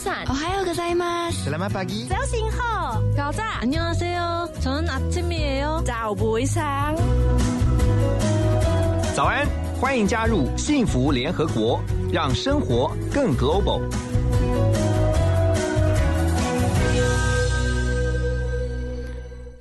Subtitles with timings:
[0.00, 1.28] 晨，我还有个在吗？
[1.30, 6.94] Selamat pagi，早醒好，早早，안녕하세 요， 저는아침이에 요， 早不上。
[9.14, 9.46] 早安，
[9.80, 11.80] 欢迎加入幸福联合国，
[12.12, 13.82] 让生活更 global。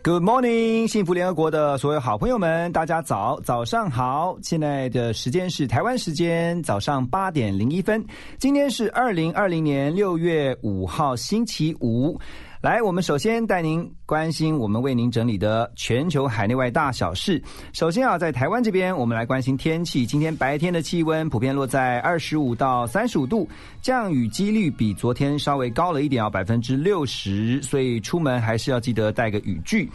[0.02, 4.34] Good morning，幸福联合国的所有好朋友们，大家早，早上好！
[4.40, 8.02] 现在的时间是台湾时间早上八点零一分，
[8.38, 12.18] 今天是二零二零年六月五号星期五。
[12.62, 17.42] 来，我们首先带您关心我们为您整理的全球海内外大小事。
[17.72, 20.04] 首先啊，在台湾这边，我们来关心天气。
[20.04, 23.48] 今天白天的气温普遍落在二十五到三十五度，
[23.80, 29.88] 降雨几率比昨天稍微高了一点啊，百分之六十，所以出门还是要记得带个雨具。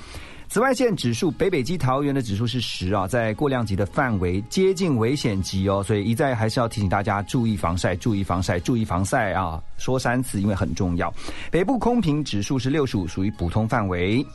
[0.47, 9.61] 紫外线指数，北北基桃园的指数是十啊，在过量级的范围，接近危险级哦，所以一再还是要提醒大家注意防晒，注意防晒，注意防晒啊！
[9.77, 11.13] 说三次，因为很重要。
[11.51, 14.25] 北部空瓶指数是六十五，属于普通范围。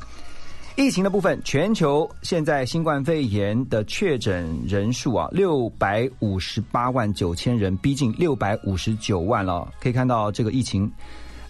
[0.77, 9.71] 疫情的部分，全球现在新冠肺炎的确诊人数啊，六百五十八万九千人，逼近六百五十九万了。
[9.81, 10.91] 可以看到这个疫情，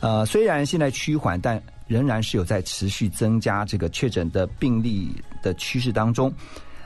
[0.00, 5.10] 呃，虽然现在趋缓，但仍然是有在持续增加这个确诊的病例
[5.42, 6.32] 的趋势当中。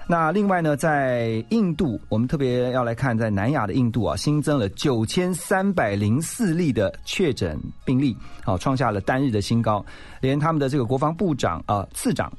[0.06, 9.84] 那另外呢，在印度，我们特别要来看，在南亚的印度啊，新增了九千三百零四例的确诊病例，好，创下了单日的新高。
[10.22, 12.32] 连他们的这个国防部长啊，次长，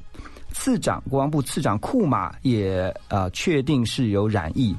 [0.52, 4.76] 次长，国防部次长库马也呃确定是有染疫。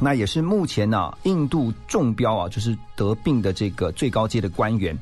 [0.00, 4.98] 那也是目前呢，印度中标啊，就是得病的这个最高阶的官员。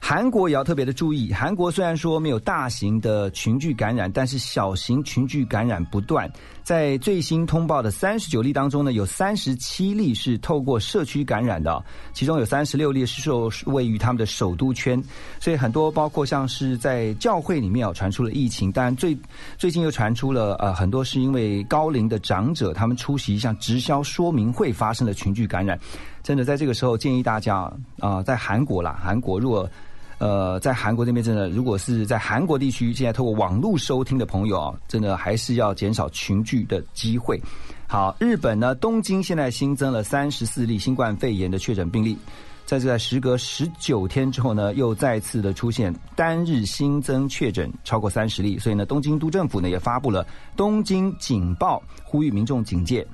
[0.00, 1.32] 韩国也要特别的注意。
[1.32, 6.30] 韩国虽然说没有大型的群聚感染，但是小型群聚感染不断。
[6.62, 11.82] 在最新通报的三十九例当中呢，有三十七例是透过社区感染的，
[12.12, 15.02] 其中有三十六例是受位于他们的首都圈。
[15.40, 19.16] 所以很多包括像是在教会里面啊传出了疫情，当然最
[19.58, 25.78] 最近又传出了呃很多是因为高龄的长者他们出席一项直销说明会发生了群聚感染。
[26.22, 29.68] 真的在这个时候建议大家啊，在韩国啦，韩国如果。
[30.18, 37.40] 呃，在韩国这边，真的，如果是在韩国地区，现在透过网络收听的朋友啊，真的还是要减少群聚的机会。
[37.86, 42.18] 好，日本呢，东京现在新增了三十四例新冠肺炎的确诊病例，
[42.66, 50.26] 在这在时隔十九天之后呢，又再次的出现单日新增确诊超过三十例，所以呢，东京都政府呢也发布了
[50.56, 53.06] 东京警报，呼吁民众警戒。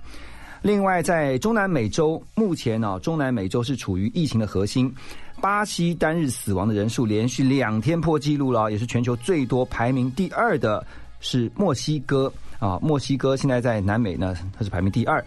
[0.62, 4.90] 另外，在中南美洲，目前呢，中南美洲是处于疫情的核心。
[5.40, 10.84] 巴西单日死亡的人数连续两天破纪录了，也是全球最多，排名第二的
[11.20, 12.78] 是墨西哥啊。
[12.80, 15.22] 墨西哥现在在南美呢，它是排名第二。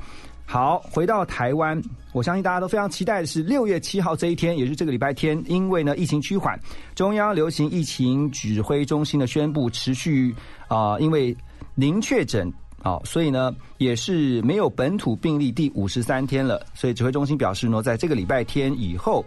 [0.46, 1.80] 好，回到台湾，
[2.14, 6.60] 我相信大家都非常期待的是六月七号这一天，也是这个礼拜天，因为呢疫情趋缓，
[6.96, 10.34] 中央流行疫情指挥中心的宣布持续
[10.68, 11.36] 啊，因为
[11.76, 12.52] 零确诊
[12.82, 19.24] 啊，所以呢也是没有本土病例第五十三天了，所以指挥中心表示呢，在这个礼拜天以后。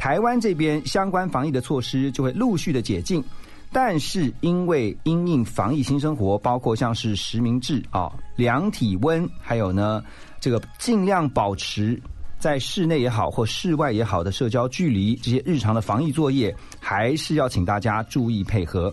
[0.00, 3.22] 台湾这边相关防疫的措施就会陆续的解禁，
[3.70, 10.02] 但是因为因应防疫新生活，包括像是实名制啊、量体温，还有呢
[10.40, 12.00] 这个尽量保持
[12.38, 18.90] 在室内也好或室外也好的社交距离，这些日常的防疫作业，还是要请大家注意配合。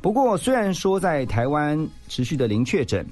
[0.00, 1.76] 不过虽然说在台湾
[2.06, 3.04] 持续的零确诊，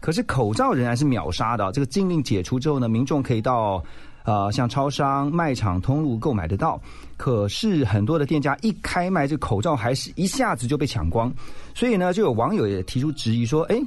[0.00, 1.70] 可是口罩仍然是秒杀的。
[1.70, 3.84] 这个禁令解除之后呢，民众可以到。
[4.28, 6.78] 呃，像超商、卖场通路购买得到，
[7.16, 11.32] 可是很多的店家一开卖，这口罩还是一下子就被抢光，
[11.74, 13.80] 所以呢，就有网友也提出质疑说，哎。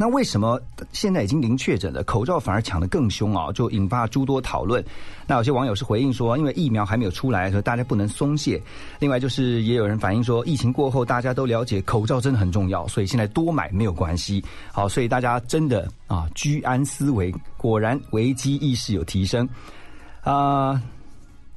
[0.00, 0.58] 那为什么
[0.92, 3.52] 现在已经零确诊了，口罩反而抢得更凶啊？
[3.52, 4.82] 就引发诸多讨论。
[5.26, 8.58] 那有些网友是回应说，因为疫苗还没有出来，所以大家不能松懈。
[8.98, 14.42] 另外就是也有人反映说，疫情过后大家都了解口罩真的很重要，所以现在多买没有关系。
[14.72, 19.46] 好，所以大家真的啊，居安思危，果然危机意识有提升
[20.22, 20.80] 啊。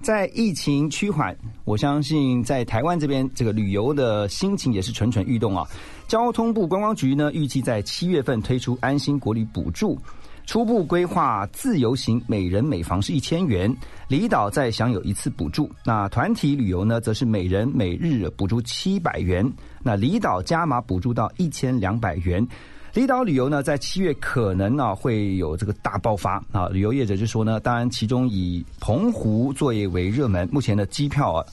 [0.03, 1.33] 在疫情趋缓，
[1.63, 5.65] 我相信在台湾这边，这个旅游的心情也是蠢蠢欲动啊。
[6.09, 9.97] 交通部观光局呢，预计在七月份推出安心国旅补助，
[10.45, 13.73] 初步规划自由行每人每房是一千元，
[14.09, 15.71] 离岛再享有一次补助。
[15.85, 19.49] 那团体旅游呢，则是每人每日补助七百元，
[19.81, 22.45] 那离岛加码补助到一千两百元。
[22.93, 26.67] 离岛旅游呢，在七月可能呢会有这个大爆发啊！
[26.67, 31.43] 旅游业者就说呢，当然其中以澎湖作业为热门，目前的机票啊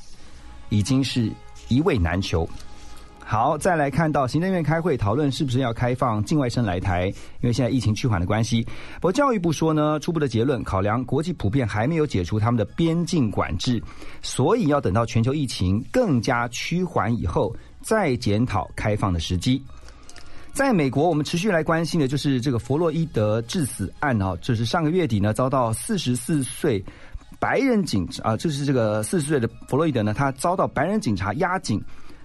[0.69, 1.33] 已经是
[1.69, 2.47] 一位难求。
[3.25, 7.07] 好，再来看到行政院开会讨论是不是要开放境外生来台，
[7.41, 8.63] 因为现在疫情趋缓的关系。
[8.97, 13.83] 不过教育部说呢，初步的结论考量国际普遍还没有解除他们的边境管制，
[14.21, 19.63] 所以要等到全球疫情更加趋缓以后再检讨开放的时机。
[20.61, 26.85] 在美国，我们持续来关心的就是这个弗洛伊德致死案啊，就是上个月底呢遭到四十四岁
[27.39, 31.83] 白人警啊，就是这个四十岁的弗洛伊德呢，他遭到白人警察压颈。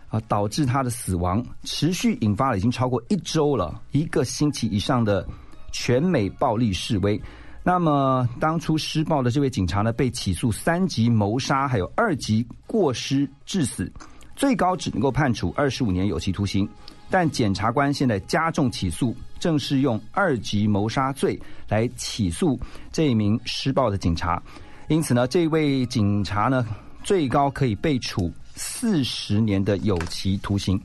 [0.09, 5.25] 啊，导致他的死亡，持续引发了已经超过一周了，一个星期以上的
[5.71, 7.19] 全美暴力示威。
[7.63, 13.91] 那么，当初施暴的这位警察呢，被起诉三级谋杀，还有二级过失致死，
[14.35, 16.69] 最高只能够判处二十五年有期徒刑。
[17.09, 22.59] 但检察官现在加重起诉，正是用二级谋杀罪来起诉
[22.91, 24.41] 这一名施暴的警察。
[24.87, 26.65] 因此呢，这位警察呢，
[27.03, 28.31] 最高可以被处。
[28.57, 30.79] 四十年的有期徒刑。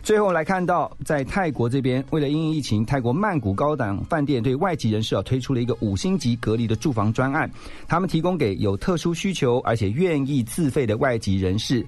[0.00, 7.50] 最后来看到，在泰国这边，为了因应疫情，泰国曼谷高档饭店对外籍人士啊推出了一个五星级隔离的住房专案。
[7.88, 11.84] 他们提供给有特殊需求而且愿意自费的外籍人士，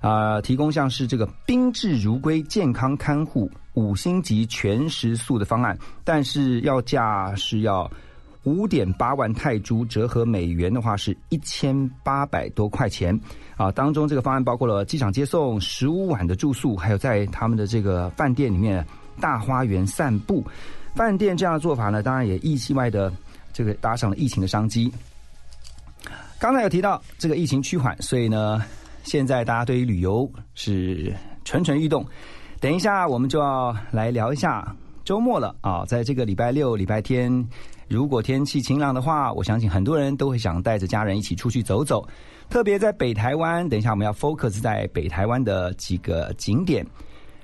[0.00, 7.90] 啊，提供像是这个宾至如归健康看护五星级全食宿的方案，但是要价是要。
[8.44, 13.14] 五点八万泰铢折合美元的话是一千八百多块钱
[13.58, 13.70] 啊！
[13.70, 18.82] 当中这个方案包括了机场接送、十五晚的住宿，还有在他们的这个饭店里面
[19.20, 20.42] 大花园散步。
[20.94, 23.12] 饭店这样的做法呢，当然也意外的
[23.52, 24.90] 这个搭上了疫情的商机。
[26.38, 28.64] 刚才有提到这个疫情趋缓，所以呢，
[29.02, 31.14] 现在大家对于旅游是
[31.44, 32.06] 蠢蠢欲动。
[32.60, 34.74] 等一下，我们就要来聊一下
[35.04, 35.84] 周末了啊！
[35.86, 37.48] 在这个礼拜六、礼拜天。
[37.88, 42.06] 如果天气晴朗的话，我相信很多人都会想带着家人一起出去走走。
[42.48, 46.86] 特别在北台湾，等一下我们要 focus 在北台湾的几个景点。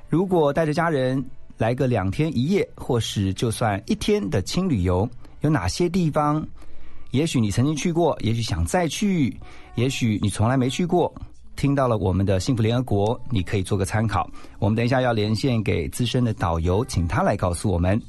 [0.08, 1.25] 如果带着家人
[1.58, 5.08] 来个两天一夜，或是就算一天的轻旅游，
[5.41, 6.47] 有哪些地方？
[7.11, 9.37] 也许你曾经去过，也许想再去，
[9.75, 11.12] 也许你从来没去过。
[11.56, 14.29] 听到了我们的幸福联合国，你可以做个参考。
[14.58, 18.00] 我们等一下要连线给资深的导游，请他来告诉我们。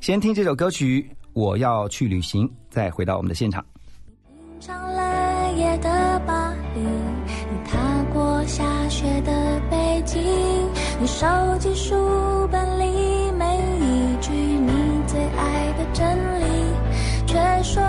[0.00, 1.06] 先听这首歌曲。
[1.34, 3.64] 我要去旅行，再回到我们的现场。
[4.60, 10.22] 上了夜的巴黎，你踏过下雪的北京，
[11.00, 11.26] 你收
[11.58, 11.92] 集书
[12.52, 14.70] 本里每一句你
[15.08, 16.06] 最爱的真
[16.40, 16.44] 理，
[17.26, 17.82] 却说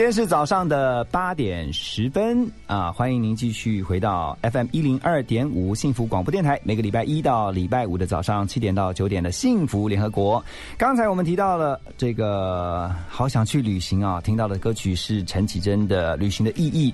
[0.00, 2.90] 间是早上的八点十分啊！
[2.90, 10.42] 欢迎您继续回到 FM 一零二点五幸福广播电台，每个礼拜一到礼拜五的早上七点到九点的幸福联合国。
[10.78, 16.90] 刚才我们提到了这个好想去旅行啊，听到的歌曲是陈绮贞的《旅行的意义》。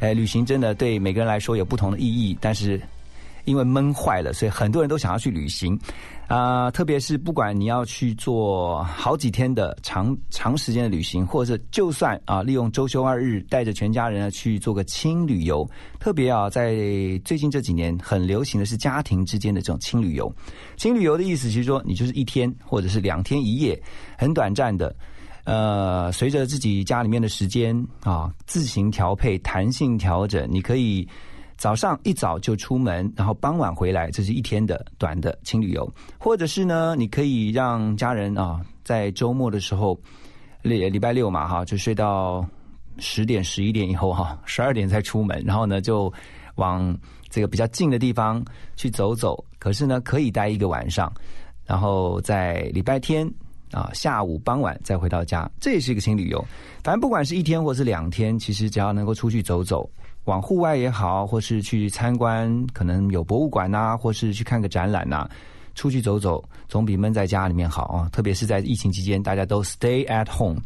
[0.00, 2.80] 哎，旅行真的对每个人来说有不同的意义，但是。
[3.48, 5.78] 因为闷坏了，所以很多人都想要去旅行，
[6.26, 15.66] 啊，特别是不管你要去做好几天的长长时间的旅行，或者就算啊，利用周休二日带着全家人呢去做个轻旅游，
[15.98, 16.74] 特别啊，在
[17.24, 20.30] 最近这几年很流行的是家庭之间的这种轻旅游。
[20.76, 23.80] 轻旅游的意思其实说，你就是一天或者是两天一夜，
[24.18, 24.94] 很短暂的，
[25.44, 31.08] 呃，随着自己家里面的时间啊，自行调配、弹性调整，你可以。
[31.58, 35.92] 早上一早就出门，然后傍晚回来，这是一天的短的轻旅游。
[36.16, 39.98] 或者是呢，你可以让家人啊，在周末的时候，
[40.62, 42.46] 礼礼拜六嘛哈，就睡到
[42.98, 46.12] 十点十一点以后哈，十二点才出门，然后呢就
[46.54, 46.96] 往
[47.28, 48.40] 这个比较近的地方
[48.76, 49.44] 去走走。
[49.58, 51.12] 可是呢，可以待一个晚上，
[51.66, 53.28] 然后在礼拜天
[53.72, 56.38] 啊下午傍晚再回到家，这也是一个轻旅游。
[56.84, 59.90] 反正不管是一天或是两天，其实只要能够出去走走。
[60.28, 65.26] 往户外也好，或是去参观，可能有博物馆呐，或是去看个展览呐，
[65.74, 68.08] 出去走走，总比闷在家里面好啊！
[68.12, 70.60] 特别是在疫情期间，大家都 stay at home，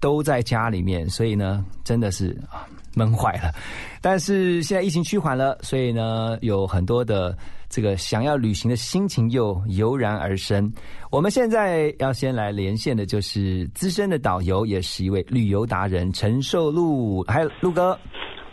[0.00, 2.64] 都在家里面，所以呢，真的是啊
[2.94, 3.52] 闷坏了。
[4.00, 7.36] 但是现在疫情趋缓了，所以呢，有很多的
[7.68, 10.72] 这个想要旅行的心情又油然而生。
[11.10, 17.98] 我们现在要先来连线的就是资深的导游，也是一位旅游达人陈寿禄，还有陆哥。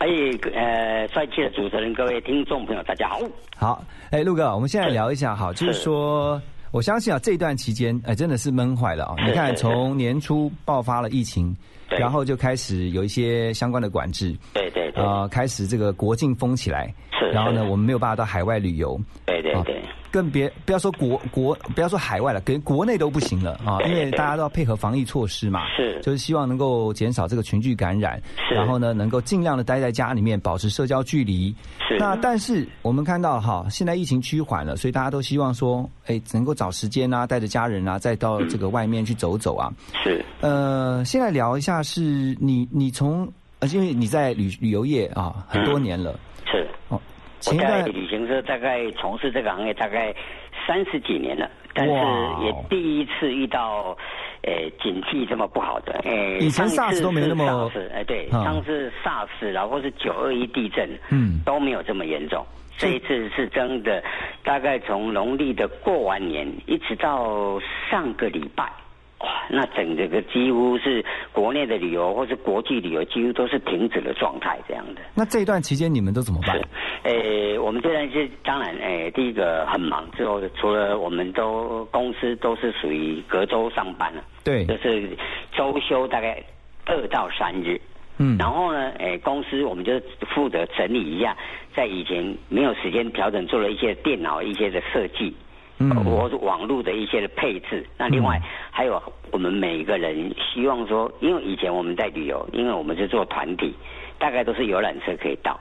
[0.00, 0.06] 哎，
[0.54, 3.20] 呃，帅气的主持人，各位听众朋友，大家好。
[3.54, 6.40] 好，哎，陆哥，我们现在聊一下，好，就是说，
[6.70, 9.14] 我相信啊，这段期间，哎，真的是闷坏了啊。
[9.26, 11.54] 你看，从年初爆发了疫情，
[11.90, 19.82] 然后就开始有一些相关的管制，对对对，啊，开始这个国境封起来，是，然后呢，我们没有办法到海外旅游，对对对。
[20.10, 23.80] 更别不要说国国不要说海外了，跟国内都不行了啊！
[23.86, 28.20] 因为大家都要配合防疫措施嘛，是就是希望能够减少这个群聚感染，
[28.52, 31.54] 然后呢，能够尽量的待在家里面，保持社交距离。
[31.88, 39.72] 是那但是我们看到哈，现在疫情趋缓了，所以大家都希望说，哎，能够找时间啊，带着家人啊，再到这个外面去走走啊。
[40.02, 46.18] 是呃，现在聊一下，是你你从呃，因为你在旅旅游业啊很多年了。
[47.46, 50.14] 我在旅行社大概从事这个行业大概
[50.66, 51.92] 三十几年了，但是
[52.44, 53.96] 也第一次遇到，
[54.42, 55.92] 呃，景气这么不好的。
[56.04, 62.44] 诶，以前 SARS 都没那么，哎，对，上次 SARS 然后是九二一地震，嗯，都没有这么严重。
[62.76, 64.02] 这一次是真的，
[64.42, 68.70] 大概从农历的过完年一直到上个礼拜。
[69.20, 75.02] 哇，那整这个几乎是国内的旅游或是国际旅游，几乎都是停止的状态这样的。
[75.14, 76.58] 那这一段期间你们都怎么办？
[77.02, 85.10] 诶，我们这段是当然，诶，第一个很忙，之后除了我们都公司都是属于隔周上班了，对，就是
[85.52, 86.42] 周休大概
[86.86, 87.80] 二到三日。
[88.22, 90.00] 嗯，然后呢，诶，公司我们就
[90.34, 91.36] 负责整理一下，
[91.74, 95.34] 在以前没有时间调整，做了一些电脑一些的设计。
[96.04, 98.38] 我网络的一些的配置，那另外
[98.70, 103.74] 还有我们每一个人希望说，因为以前我们在旅游，因为我们是做团体，
[104.18, 105.58] 大概都是游览车可以到，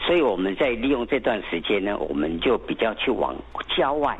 [0.00, 3.34] 所以我们在利用这段时间呢，我们就比较去往
[3.76, 4.16] 郊外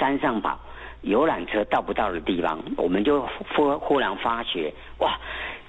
[0.00, 0.58] 山上跑，
[1.02, 3.22] 游览车到不到的地方，我们就
[3.54, 5.16] 忽忽然发觉，哇！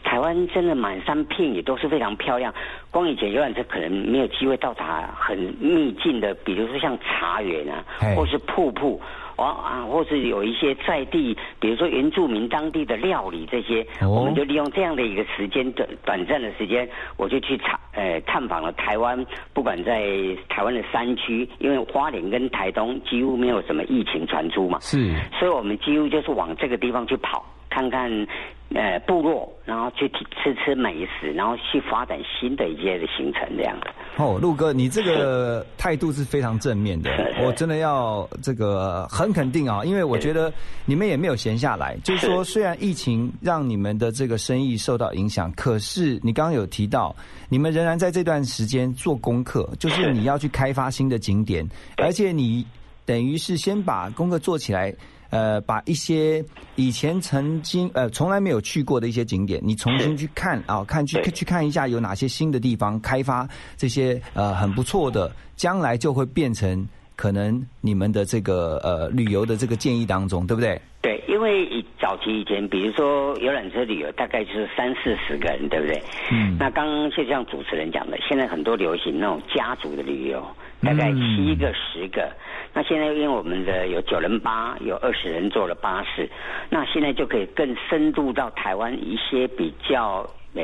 [0.03, 2.53] 台湾真的满山遍野都是非常漂亮，
[2.89, 7.83] 光以前游览车可能没有机会到达很秘境的，比如说像茶园啊，
[8.15, 8.99] 或是瀑布，
[9.35, 20.01] 啊，或是有一些在地，比如说原住民当地的料理这些，我们就利用这样的一个时间短短暂的时间，我就去查，呃，探访了台湾，不管在
[20.47, 27.45] 台湾的山区，因为花莲跟台东几乎没有什么疫情传出嘛，是，所以我们几乎就是往这个地方去跑。
[27.79, 28.27] 看看
[28.75, 33.87] 呃部落，然后去吃吃美食，然后去发展新的一些的行程这样的。
[34.17, 37.09] 哦，陆哥，你这个态度是非常正面的，
[37.41, 40.51] 我真的要这个很肯定啊，因为我觉得
[40.85, 41.95] 你们也没有闲下来。
[42.03, 47.15] 就是说，虽然疫情让你们的这个生意受到影响，可是你刚刚有提到，
[47.47, 52.67] 你们仍然在这段时间做功课，就是你要去开发新的景点，而且你
[53.05, 54.93] 等于是先把功课做起来。
[55.29, 56.43] 呃，把一些
[56.75, 70.81] 以前曾经呃从来没有去过的一些景点，你重新去看啊，看去去看一下有哪些新的地方开发，这些呃很不错的，将来就会变成可能你们的这个呃旅游的这个建议当中，对不对？
[71.01, 76.01] 对，因为以早期以前，比如说游览车旅游，大概就是三四十个人，对不对？
[76.29, 76.57] 嗯。
[76.59, 80.45] 那刚刚就像主持人讲的，现在很多流行那种家族的旅游，
[80.81, 82.31] 大概七个、十个。
[82.73, 86.29] 那现在因为我们的有九人八，有二十人坐了巴士，
[86.69, 90.61] 那现在就可以更深入到台湾一些比较呃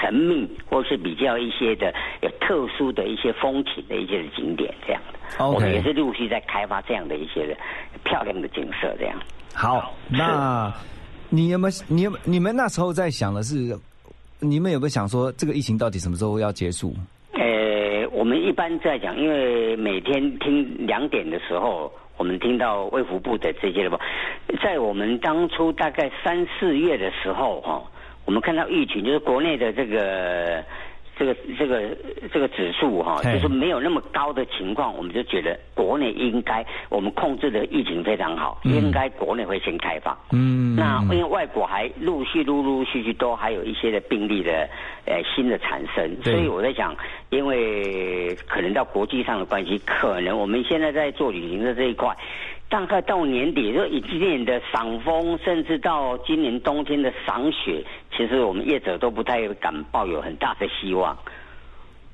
[0.00, 5.46] 神秘，或是比较一些的有特殊的一些风情的一些景点这样的。
[5.46, 7.54] 我们也是陆续在开发这样的一些的
[8.04, 9.16] 漂亮的景色这样。
[9.52, 10.72] 好，那
[11.28, 13.78] 你有没有你有你们那时候在想的是，
[14.40, 16.94] 你们有没有想说这个疫情到底什么时候要结束？
[18.24, 24.00] 我们一般在讲，因为每天听两点的时候，我们听到卫福部的这些的
[24.62, 27.82] 在我们当初大概三四月的时候，哈，
[28.24, 30.64] 我们看到疫情就是国内的这个。
[31.16, 31.96] 这个这个
[32.32, 40.16] 这个指数哈，就是没有那么高的情况，我们就觉得国内应该我们控制的疫情非常好，应该国内会先开放。
[40.32, 44.68] 嗯，那因为外国还陆续陆陆续续都还有一些的病例的
[45.06, 46.94] 呃新的产生，所以我在想，
[47.30, 52.16] 因为可能到国际上的关系，可能我们现在在做旅行的这一块。
[52.68, 57.84] 大概到年底，就以今年的赏枫，甚至到今年冬天的赏雪，
[58.16, 61.16] 其实我们业者都不太敢抱有很大的希望。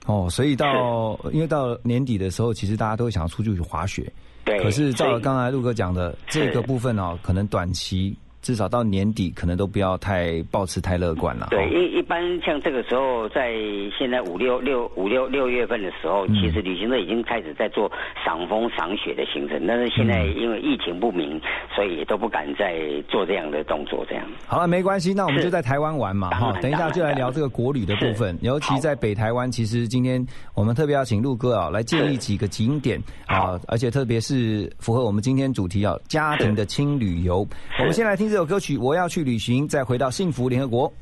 [0.06, 4.12] 哦，所以到因为到年底的时候，其实大家都会想要出去去滑雪。
[4.44, 4.58] 对。
[4.58, 8.16] 可是照刚才陆哥讲的这个部分哦，可能短期。
[8.42, 11.48] 至少到年底，可能都不要太抱持太乐观了。
[11.50, 13.52] 对，一一般像这个时候，在
[13.96, 17.90] 现在五六六五六六月份的时候，其实旅行社已经开始在做
[18.24, 21.38] 赏风赏雪的行程，但是现在因为疫情不明，
[21.74, 24.06] 所以都不敢再做这样的动作。
[24.08, 26.52] 这样好了，没关系，那我们就在台湾玩嘛，哈。
[26.62, 37.46] 等一下就来聊这个国旅的部分，尤其在北台湾，其实今天我们特别要请陆哥啊来建议几个景点啊，而且特别是符合我们今天主题啊，家庭的轻旅游。
[37.78, 38.29] 我们先来听。
[38.30, 40.94] 这首歌曲，我要去旅行，再回到幸福联合国。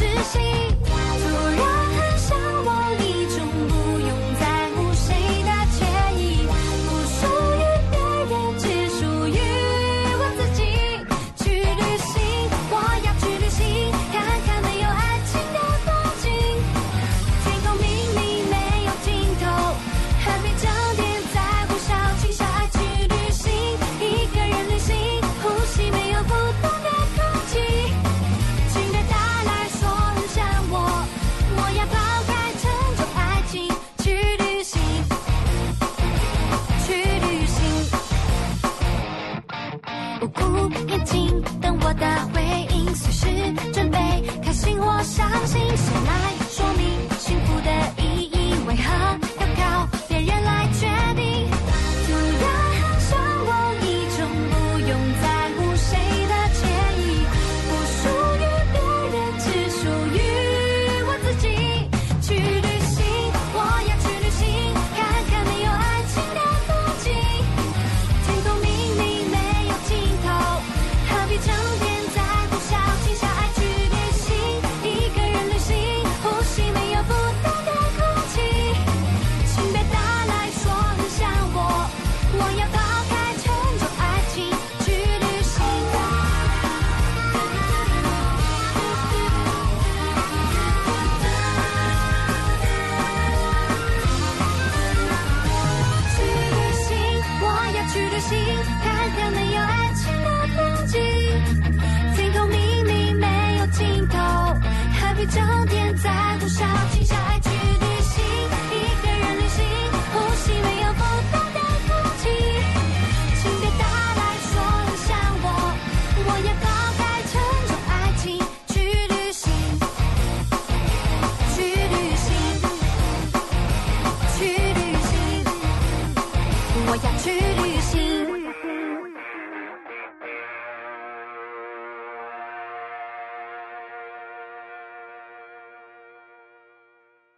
[0.00, 0.38] 窒息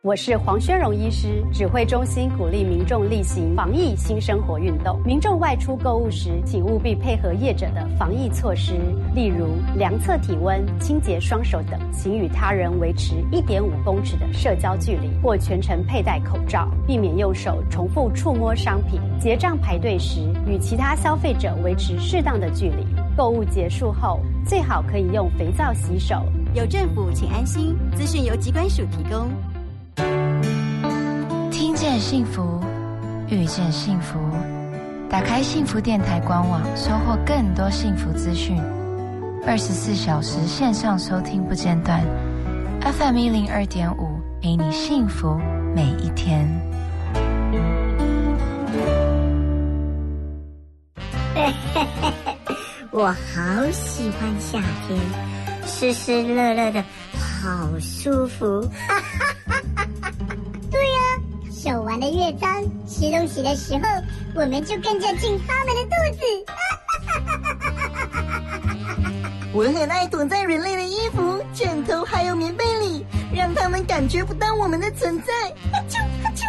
[0.04, 5.00] 我是黄宣荣医师，指挥中心鼓励民众例行防疫新生活运动。
[5.04, 8.72] 民众外出购物时，请务必配合业者的防疫措施，
[9.14, 19.00] 例如量测体温、清洁双手等，请与他人维持一点五公尺的社交距离，或全程佩戴口罩，避免用手重复触摸商品。
[19.20, 22.84] 结账排队时，与其他消费者维持适当的距离。
[23.16, 26.26] 购物结束后，最好可以用肥皂洗手。
[26.54, 27.76] 有政府，请安心。
[27.94, 29.30] 资讯由机关署提供。
[31.50, 32.60] 听见幸福，
[33.28, 34.18] 遇见幸福。
[35.10, 38.56] 打开幸福电台官网，收获更多幸福资讯。
[39.46, 42.00] 二十四小时线上收听不间断
[42.80, 45.38] ，FM 一零二点五，陪你幸福
[45.74, 46.48] 每一天。
[52.90, 55.00] 我好喜欢夏天，
[55.66, 56.84] 湿湿热热的，
[57.18, 58.62] 好舒服。
[58.62, 59.41] 手 玩
[62.02, 63.82] 的越脏，吃东西的时候，
[64.34, 66.20] 我们就跟着进他们的肚子。
[69.54, 75.32] 我很爱躲在人类的衣服、枕头还有棉被里，让他们感觉不到我们的存在。
[75.88, 75.98] 啾
[76.34, 76.42] 啾！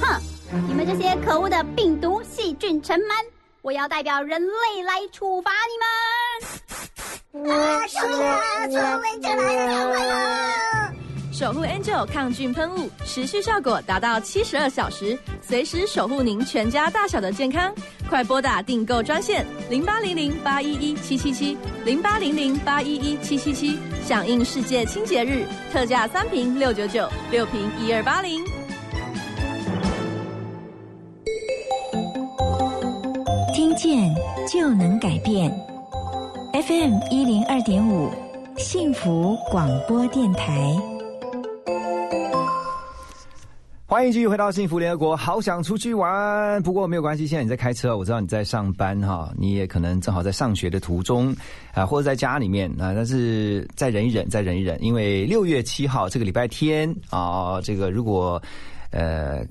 [0.00, 0.22] 哼，
[0.68, 3.24] 你们这些可恶的病毒细菌尘螨，
[3.60, 7.50] 我要代表人类来处罚你们！
[7.52, 8.66] 啊，救命啊！
[8.68, 9.20] 救命！
[9.20, 9.44] 就来
[10.06, 10.83] 了！
[11.34, 17.74] 守护 Angel 抗菌喷雾，持续效果达到七十二小时，随时守护您全家大小的健康。
[18.08, 28.40] 快拨打订购专线零八零零八一一七七七零八零零八一一七七七，响应世界清洁日，特价三瓶六九九，六瓶一二八零。
[33.52, 34.14] 听见
[34.48, 35.50] 就能改变
[36.52, 38.08] ，FM 一零二点五，
[38.56, 40.72] 幸福广播电台。
[43.94, 45.16] 欢迎继续回到幸福联合国。
[45.16, 47.28] 好想出去玩，不过没有关系。
[47.28, 51.32] 现在你在开车，我知道你在上班哈，你也可能正好在上学的途中
[51.72, 52.92] 啊，或者在家里面啊。
[52.92, 58.42] 但是再忍一忍，再忍一忍，因为六月七号这个礼拜天啊，这个如果
[58.90, 59.46] 呃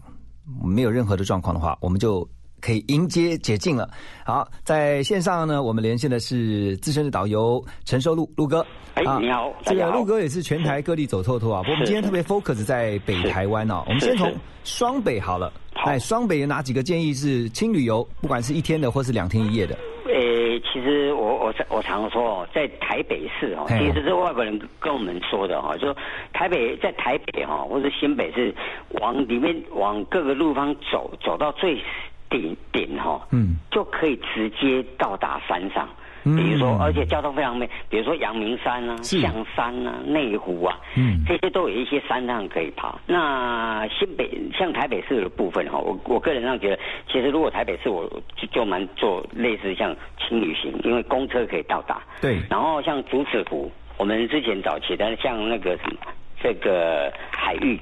[0.61, 2.27] 没有任何的状况的话，我们就。
[2.63, 3.89] 可以迎接解禁了。
[4.25, 8.65] 好，在线上呢，我们连线的是资深的导游陈寿禄陆哥。
[8.93, 11.61] 哎，你好，这个陆哥也是全台各地走透透啊。
[11.63, 13.83] 不过我们今天特别 focus 在北台湾哦。
[13.87, 15.51] 我们先从双北好了。
[15.73, 19.75] 哎，双北有哪几个建议是轻旅游，不管是一天的或是两天一夜的？
[20.05, 25.97] 诶，其实我我我常说，在台北市哦，其实是外国人跟我们说的哈，就说
[26.31, 28.53] 台北在台北哈，或者新北是
[29.01, 31.81] 往里面往各个路方走，走到最。
[32.29, 35.87] 顶顶哈，嗯，就可以直接到达山上。
[36.23, 42.97] 比如说，而且交通非常美，比如说阳明山啊、象山啊、内湖啊，嗯，这些都有一些山上可以爬。
[43.05, 46.79] 那新北像台北市的部分哈，我我个人上觉得，
[47.11, 52.01] 其实如果台北市，我就就蛮做类似像轻旅行，因为公车可以到达。
[52.21, 52.39] 对。
[52.49, 55.97] 然后像竹子湖，我们之前早期的像那个什么
[56.41, 57.77] 这个海域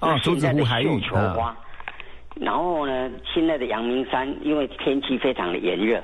[0.00, 1.56] 啊，竹子湖海域啊。
[2.40, 6.02] 然后呢，现在的阳明山因为天气非常的炎热。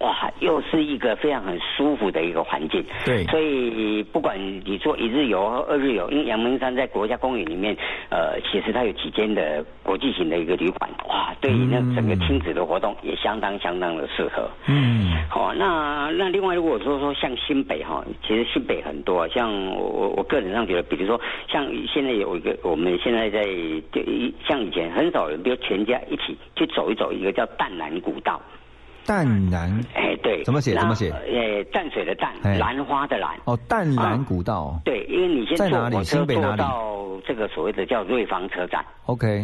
[0.00, 2.84] 哇，又是一个非常很舒服的一个环境。
[3.06, 7.76] 对，所以不管你做一日游和二日游，因为阳明山在国家公园里面，
[8.10, 14.50] 呃，其实它有几间的国际型的一个旅馆，哇，对于那整个亲子的活动也相当相当的适合。
[14.66, 23.44] 嗯，好，那那另外如果说说像新北哈，其实新北很多，像我我个人上觉得，比如说像现在有一个，我们现在在
[23.92, 24.02] 就
[24.46, 28.42] 像以前很少人，比如全家一起去走一走，一个叫淡蓝古道。
[29.06, 30.74] 淡蓝，哎，对，怎么写？
[30.74, 31.10] 怎么写？
[31.10, 33.36] 呃，淡水的淡，兰花的兰。
[33.44, 34.80] 哦，淡蓝古道。
[34.84, 38.84] 对，因为你先坐火车坐到这个所谓的叫瑞芳车站。
[39.06, 39.42] OK。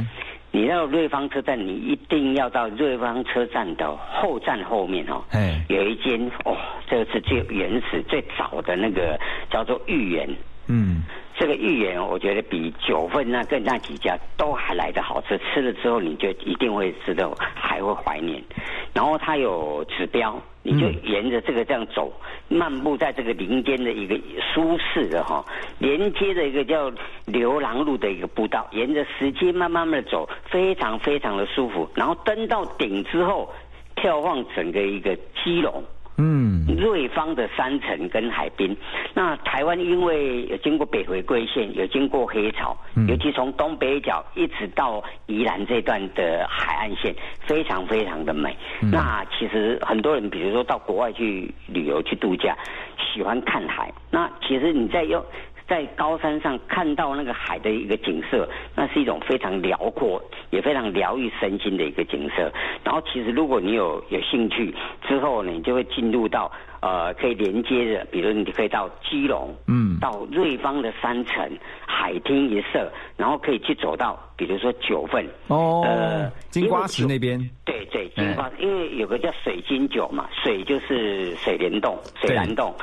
[0.52, 5.22] 你到瑞芳车站，你一定要到瑞芳车站的后站后面哦。
[5.30, 5.64] 哎。
[5.68, 6.56] 有一间哦，
[6.88, 9.18] 这个是最原始、最早的那个
[9.50, 10.28] 叫做御园。
[10.66, 11.02] 嗯。
[11.40, 15.38] 这个芋圆，我觉得比九份那跟那几家都还来得好吃。
[15.38, 18.44] 吃了之后，你就一定会吃的还会怀念。
[18.92, 22.12] 然后它有指标，你就沿着这个这样走，
[22.48, 24.20] 漫步在这个林间的一个
[24.52, 25.42] 舒适的哈，
[25.78, 26.92] 连接的一个叫
[27.24, 31.88] 流浪路的一个步道，沿着石阶慢慢的走，非常非常的舒服。
[31.94, 33.50] 然后登到顶之后，
[33.96, 35.82] 眺望整个一个基隆。
[36.22, 38.76] 嗯，瑞芳的山城跟海滨，
[39.14, 42.76] 那台湾因为有经过北回归线，有经过黑潮，
[43.08, 47.14] 尤其从东北角一直到宜兰这段的海岸线，
[47.46, 48.54] 非常非常的美。
[48.92, 52.54] 那其实很多人，比如说到国外去旅游去度假，
[52.98, 53.90] 喜欢看海。
[54.10, 55.24] 那其实你在用。
[55.70, 62.52] 在高山上看到那个海的一个景色，那是一种非常辽阔，也非常疗愈身心的一个景色。
[62.82, 64.74] 然后，其实如果你有有兴趣，
[65.06, 71.48] 之后呢，你就会进入到呃，可以连接着，比如你可以到基隆，嗯，到瑞芳的山城
[71.86, 75.24] 海天一色，然后可以去走到，比如说九份。
[75.46, 82.74] 哦，呃，金瓜石那边，对对，金瓜，因为有个叫水晶九嘛，水就是水帘洞，水帘洞。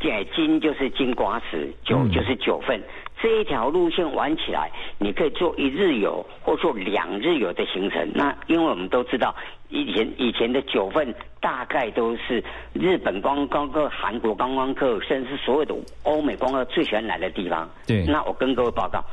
[0.00, 2.80] 解金就是金瓜石，九就是九份，
[3.20, 8.10] 这一条路线玩起来，你可以做一日游或做两日游的行程。
[8.14, 9.34] 那因为我们都知道，
[9.68, 17.68] 以前以前的九份大概都是日本观光客、韩国观光客，甚至所有的欧美观光客最喜欢来的地方。
[17.86, 19.04] 对，那我跟各位报告，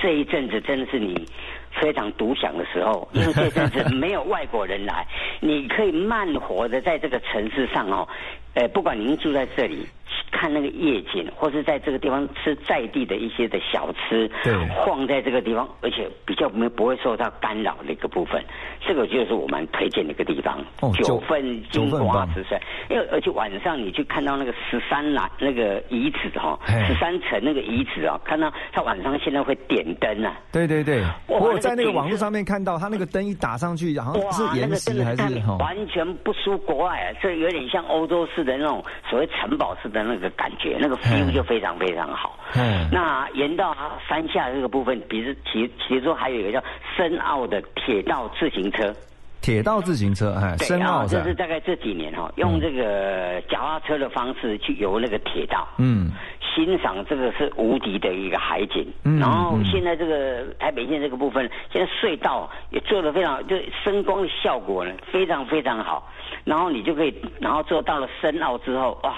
[0.00, 1.26] 这一阵子真的是你
[1.72, 5.04] 非常独享的时候， 因为这阵子没有外国人来，
[5.40, 8.06] 你可以慢活的在这个城市上哦。
[8.54, 9.84] 呃，不管您住在这里。
[10.30, 18.42] 看那个夜景，或是在这个地方吃在地的一些的小吃，对，晃在这个地方，而且比较没不会受到干扰的一个部分，
[18.80, 20.58] 这个就是我们推荐的一个地方。
[20.80, 30.36] 哦，九份金瓜石山，因为而且晚上你去看到那个十三栏那个遗址哈，十三层那个遗址啊，看到它晚上现在会点灯啊。
[30.52, 40.30] 对对对，我有在那个网络上面看到，它那个灯一打上去，好像是岩石还是完全不输国外啊，这有点像欧洲式的那种所谓城堡式的那个。
[40.36, 42.38] 感觉那个 feel 就非常非常好。
[42.56, 43.74] 嗯，那沿到
[44.06, 46.62] 山下这个部分，比如其其中还有一个叫
[46.94, 48.94] 深澳的铁道自行车。
[49.40, 55.66] 铁道自行车，哎，深澳这是大概这几年哈，用这个脚踏车的方式去游那个铁道。
[55.78, 56.10] 嗯，
[56.54, 58.86] 欣赏这个是无敌的一个海景。
[59.04, 66.10] 嗯，然后现在这个台北线这个部分，现在隧道也做的非常，就声光的效果呢非常非常好。
[66.44, 69.14] 然后你就可以，然后做到了深澳之后，哇！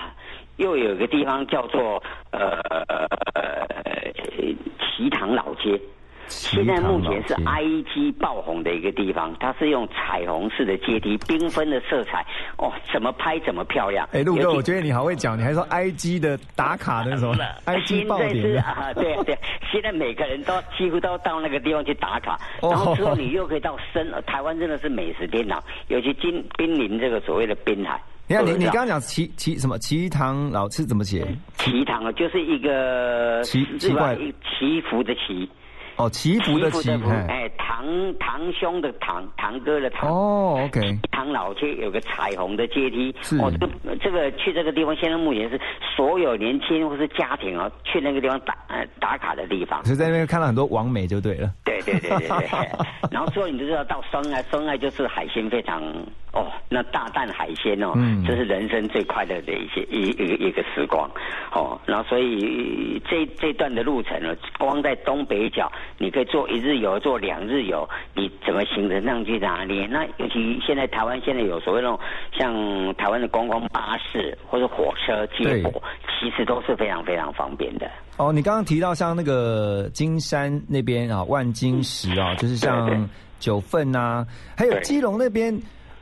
[0.59, 2.61] 又有一个地方叫做呃
[4.99, 5.81] 奇塘老街，
[6.29, 12.25] 现在目前是 IG 爆红的一个地方，它是用彩虹式的阶梯，缤纷的色彩，
[12.57, 14.09] 哦，怎么拍怎么漂亮。
[14.13, 17.35] 哎，陆哥，我觉得你好会讲，你还说 IG 的打卡的什么
[17.67, 19.39] ？IG 爆点啊，对对，
[19.71, 28.01] 现在每个人都 几乎都到那个地方去打卡，然后之后你又可以到深台湾，真的是美食天堂，尤其近濒临这个所谓的滨海。
[28.27, 31.27] 你看，你你刚刚讲祈祈什么祈堂老是怎么写？
[31.55, 35.49] 祈堂啊，就是一个奇奇怪祈福的祈。
[35.99, 36.89] 哦，祈福的祈，
[37.29, 40.11] 哎，堂堂兄的堂，堂哥的堂。
[40.11, 40.81] 哦，OK。
[41.13, 43.15] 堂老街有个彩虹的阶梯。
[43.23, 43.39] 是。
[43.39, 45.61] 哦，这个这个去这个地方，现在目前是
[45.97, 49.85] 所有年轻或是家庭啊，去那个地方打呃打卡的地方。
[49.85, 51.49] 所以在那边看到很多王美就对了。
[51.65, 52.69] 对对对对对。
[53.13, 55.81] 然后之后你就知道到深爱，深爱就是海鲜非常
[56.33, 61.09] 哦，那大啖海鲜哦，嗯这是人生最快乐的一些一一个一个时光
[61.53, 61.81] 哦。
[61.87, 65.71] 然后所以这这段的路程呢，光在东北角。
[66.01, 69.87] 你可以做一日游，做两日游，你怎么行程上去哪里？
[69.87, 71.99] 那尤其现在台湾现在有所谓那种
[72.37, 72.53] 像
[72.97, 75.83] 台湾的观光巴士或者火车接驳，
[76.19, 77.89] 其实都是非常非常方便的。
[78.17, 84.27] 哦，你刚刚提到像那个金山那边啊，万金石啊，就是像九份啊，
[84.57, 85.57] 还有基隆那边。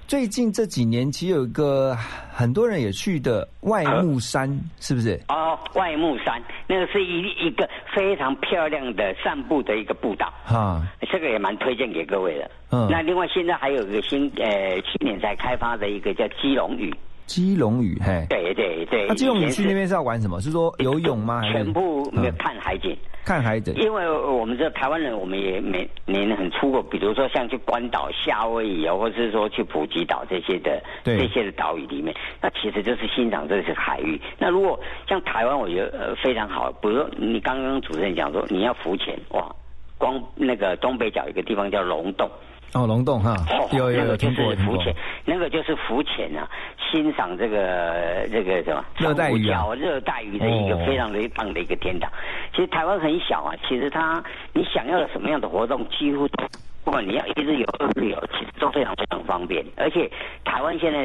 [0.06, 1.92] 最近这几年，其实有一个
[2.32, 5.20] 很多人也去的外木山，是不是？
[5.28, 12.50] 哦，外木山那个是一一个非常漂亮的散步的一个步道，哈，这个也蛮推荐给各位的。
[12.70, 16.94] 嗯，那另外现在还有一个新呃去年才开发的一个叫基隆屿。
[17.26, 19.06] 基隆屿，嘿，对对对。
[19.08, 20.40] 那基隆屿去那边是要玩什么？
[20.40, 21.42] 是说游泳吗？
[21.50, 22.96] 全部没有看海景。
[23.24, 23.74] 看海景。
[23.74, 34.20] 因为我们这台湾人，我们也每年很出过，比如说像去关岛、夏威夷啊，或者是说去普吉岛这些的这些的岛屿里面，那其实就是欣赏这些海域。
[34.38, 36.70] 那如果像台湾，我觉得呃非常好。
[36.80, 39.52] 比如说你刚刚主持人讲说你要浮潜，哇，
[39.98, 42.30] 光那个东北角一个地方叫龙洞。
[42.76, 43.34] 哦，龙洞哈，
[43.72, 46.48] 有有有听过浮潜，那个就是浮潜啊，
[46.90, 52.10] 欣赏这个这个什么热带鱼啊，热带鱼的一个非常的棒的一个天堂。
[52.52, 56.45] 其实台湾很小啊，其实它你想要什么样的活动，几乎都。
[56.86, 59.64] 不管你要一日游、二日游，其实都非常非常方便。
[59.76, 60.08] 而且
[60.44, 61.04] 台湾现在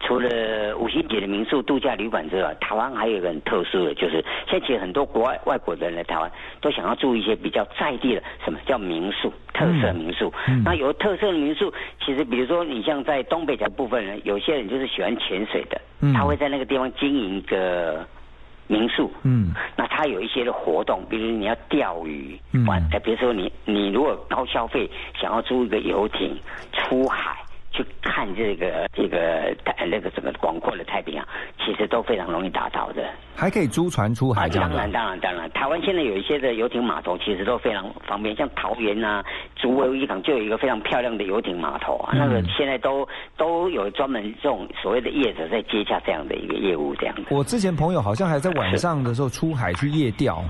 [0.00, 10.30] 除了五星级的民宿、度假旅馆之外，台湾还有一个很特殊的，就是现在其实很多国外外国人来台湾都想要住一些比较在地的，什么叫民宿、特色民宿。
[10.62, 11.72] 那有特色的民宿，
[12.04, 15.80] 其实比如说你像在东北角部分人，有些人就是喜欢潜水的，
[16.12, 18.06] 他会在那个地方经营一个。
[18.72, 26.34] 民宿，嗯，那它有一些的活动，比如你要钓鱼，玩，哎，比如说你你如果高消费，想要租一个游艇
[26.72, 27.36] 出海
[27.72, 31.26] 去看这个这个太那个整个广阔的太平洋，
[31.58, 33.02] 其实都非常容易达到的。
[33.34, 39.24] 还可以租船出海这样当然，当然，当然，台湾现在有一些的游艇码头其实都非常方便，像桃园啊、
[39.56, 47.22] 竹围渔港就有一个非常漂亮的游艇码头啊，那个现在都都有专门这种所谓的业者在接洽这样的一个业务，这样的。
[47.30, 50.44] 我之前朋友好像还在晚上的时候出海去夜钓，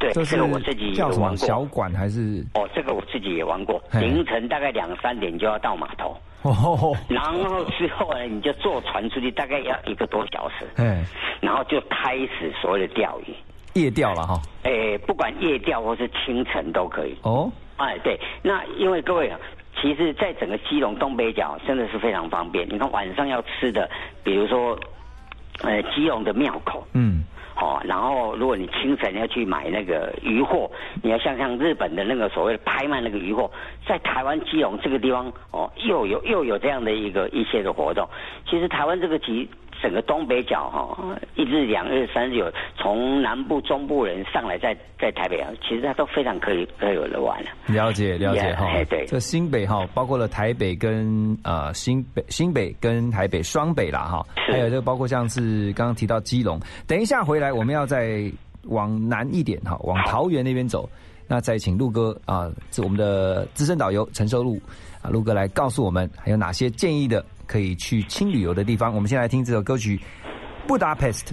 [0.00, 2.44] 对，这个我自己叫什么小馆还是？
[2.54, 6.16] 哦，这个我自己也玩过，凌晨大概两三点就要到码头。
[6.44, 10.66] 哦，然后之后呢，你就坐船出去，大概要一个多小时。
[10.76, 11.02] 嗯，
[11.40, 13.34] 然后就开始所谓的钓鱼，
[13.80, 14.38] 夜钓了哈。
[14.62, 17.16] 哎，不管夜钓或是清晨都可以。
[17.22, 19.38] 哦，哎，对，那因为各位啊，
[19.80, 22.68] 其实在整个基隆东北角真的是非常方便。
[22.68, 23.88] 你看晚上要吃的，
[24.22, 24.78] 比如说，
[25.62, 26.86] 呃，基隆的庙口。
[26.92, 27.24] 嗯。
[27.56, 30.70] 哦，然后如果你清晨要去买那个鱼货，
[31.02, 33.50] 你要像像日本的那个所谓的拍卖那个鱼货，
[33.86, 38.08] 在台湾基隆这个地方哦，又有又有这样的一个一些的活动。
[38.48, 39.48] 其实台湾这个集。
[39.84, 47.20] 整个东北角哈，一日、两日、三日有从南部、中部人上来，在在台北啊，其实他都非常可以可以有的。
[47.20, 47.50] 玩了。
[47.66, 58.30] 了解了解哈，对，这新北哈，包括了台北跟呃新北、新北跟台北双北啦哈，还有这个包括像是刚刚提到基隆，等一下回来我们要再
[58.64, 60.88] 往南一点哈，往桃园那边走，
[61.28, 64.58] 那再请陆哥啊，是我们的资深导游陈寿路
[65.02, 67.24] 啊，陆哥来告诉我们还有哪些建议的。
[67.46, 69.96] 可以去轻旅游的地方，我们先来听这首歌曲
[70.66, 71.32] 《布达佩斯特》。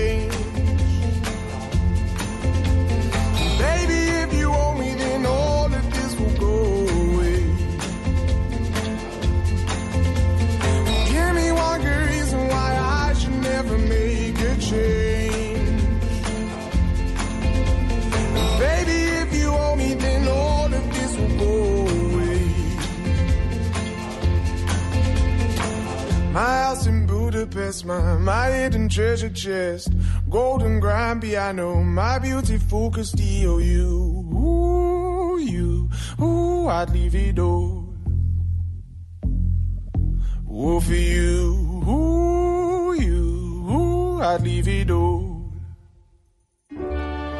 [26.31, 29.91] Budapest, my, house in Budapest, my hidden treasure chest,
[30.29, 34.10] golden grand piano, my beautiful Castillo, you,
[36.17, 37.83] uuadivido
[43.65, 45.21] uuuadivido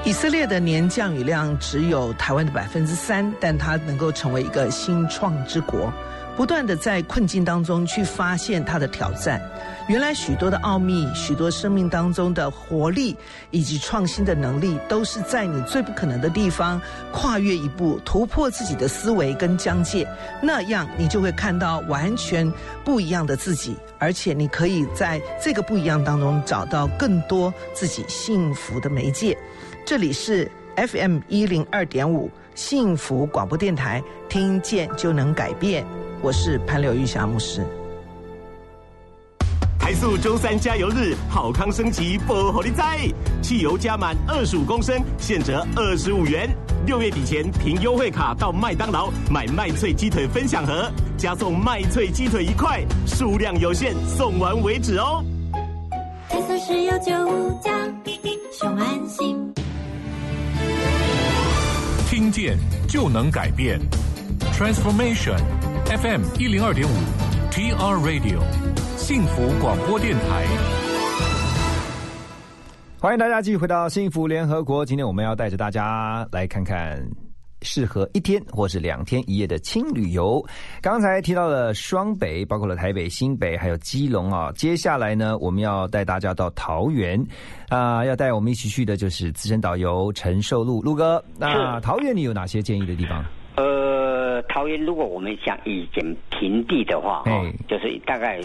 [0.04, 5.94] 以色列的年降雨量只有台湾的百分之三，但它能够成为一个新创之国。
[6.36, 9.40] 不断的在困境当中去发现它的挑战，
[9.88, 13.16] 原来许多的奥秘，许多生命当中的活力
[13.50, 16.80] 以及创新的能力，都是在你最不可能的地方
[17.12, 20.08] 跨越一步，突破自己的思维跟疆界，
[20.42, 22.50] 那样你就会看到完全
[22.86, 29.38] 不一样的自己，而且你可以在这个不一样当中找到更多自己幸福的媒介。
[29.84, 35.84] 这里是 FM 一零二点五幸福广播电台，听见就能改变。
[36.22, 37.66] 我是潘柳玉霞牧师。
[39.82, 43.00] 台塑周三加油日，好康升级不火力在，
[43.42, 46.48] 汽油加满二十五公升，现折二十五元。
[46.86, 55.26] 六月底前凭优惠卡到麦当劳买麦脆鸡腿分享盒，加送麦脆鸡腿一块，数量有限，送完为止哦。
[56.30, 57.12] 台塑石油九
[57.64, 57.72] 加，
[58.54, 59.52] 熊安心。
[62.08, 62.56] 听见
[62.88, 63.80] 就能改变
[64.54, 65.40] ，Transformation。
[65.86, 66.92] FM 一零二点五
[67.52, 68.40] ，TR Radio，
[69.02, 70.46] 幸福广播电台。
[73.00, 74.86] 欢迎大家继续回到幸福联合国。
[74.86, 77.04] 今天我们要带着大家来看看
[77.64, 80.40] 适合一天或是两天一夜的轻旅游。
[80.84, 84.52] 刚才提到了双北，包括了台北、新北，还有基隆啊。
[84.56, 87.20] 接下来呢，我们要带大家到桃园
[87.70, 91.22] 啊，要带我们一起去的就是资深导游陈寿禄陆哥。
[91.40, 93.26] 那桃园你有哪些建议的地方？
[93.56, 93.64] 呃，
[94.52, 98.38] 桃园如果我们想以前平地的话，哦，就是大概，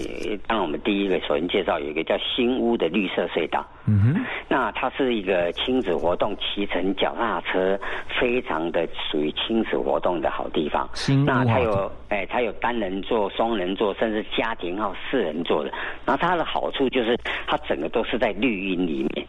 [0.47, 7.77] 当然我们第一个首先介绍有一个叫新屋的绿色隧道，嗯哼，那它是一个亲子活动，骑乘脚踏车，
[8.21, 10.89] 非常的属于亲子活动的好地方。
[11.27, 15.73] 那它有，哎，它有单人座、双人座，甚至家庭号四人座的。
[16.05, 19.27] 然后它的好处就是，它整个都是在绿荫里面。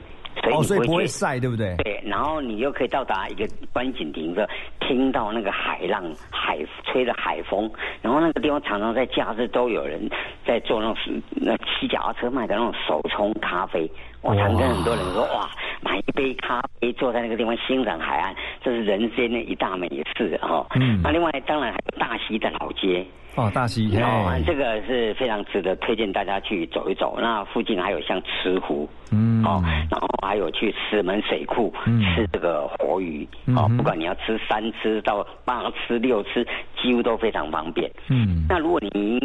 [0.52, 1.76] 哦，所以不会晒，对不对？
[1.78, 4.48] 对，然后你又可以到达一个观景亭，的
[4.80, 7.70] 听到那个海浪、海吹的海风，
[8.02, 10.00] 然后那个地方常常在假日都有人
[10.46, 13.90] 在做那种那骑脚踏车卖的那种手冲咖啡，
[14.22, 15.50] 我常跟很多人说，哇，
[15.82, 20.66] 买一杯咖啡，坐在那个地方欣赏海岸，这是人间的一大美事啊！
[20.76, 23.06] 嗯，那另外当然还有大溪的老街。
[23.36, 27.20] 哦，大溪哦，这个是非常值得推荐大家去走一走。
[27.22, 29.62] 那附近还有像慈湖，嗯，哦，
[29.92, 31.72] 然后还有去石门水库
[32.16, 36.44] 吃这个活鱼，哦，不管你要吃三吃到八吃六吃，
[36.82, 37.90] 几乎都非常方便。
[38.10, 39.20] 嗯，那如果你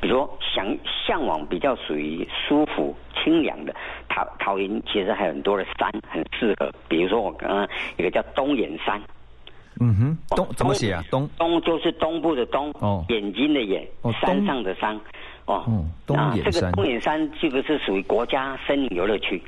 [0.00, 0.66] 比如说想
[1.06, 3.74] 向往比较属于舒服清凉的
[4.08, 9.00] 桃桃园，其实还有很多的山很适合，比如说我刚刚一个叫东眼山。
[9.82, 11.02] 嗯哼，东怎么写啊？
[11.10, 14.94] 东东就是东部的东，哦，眼睛的眼，哦，山上的山，
[15.46, 15.64] 哦，
[16.06, 16.52] 东眼山。
[16.52, 19.42] 这个东眼山这个是属于国家森林游乐区，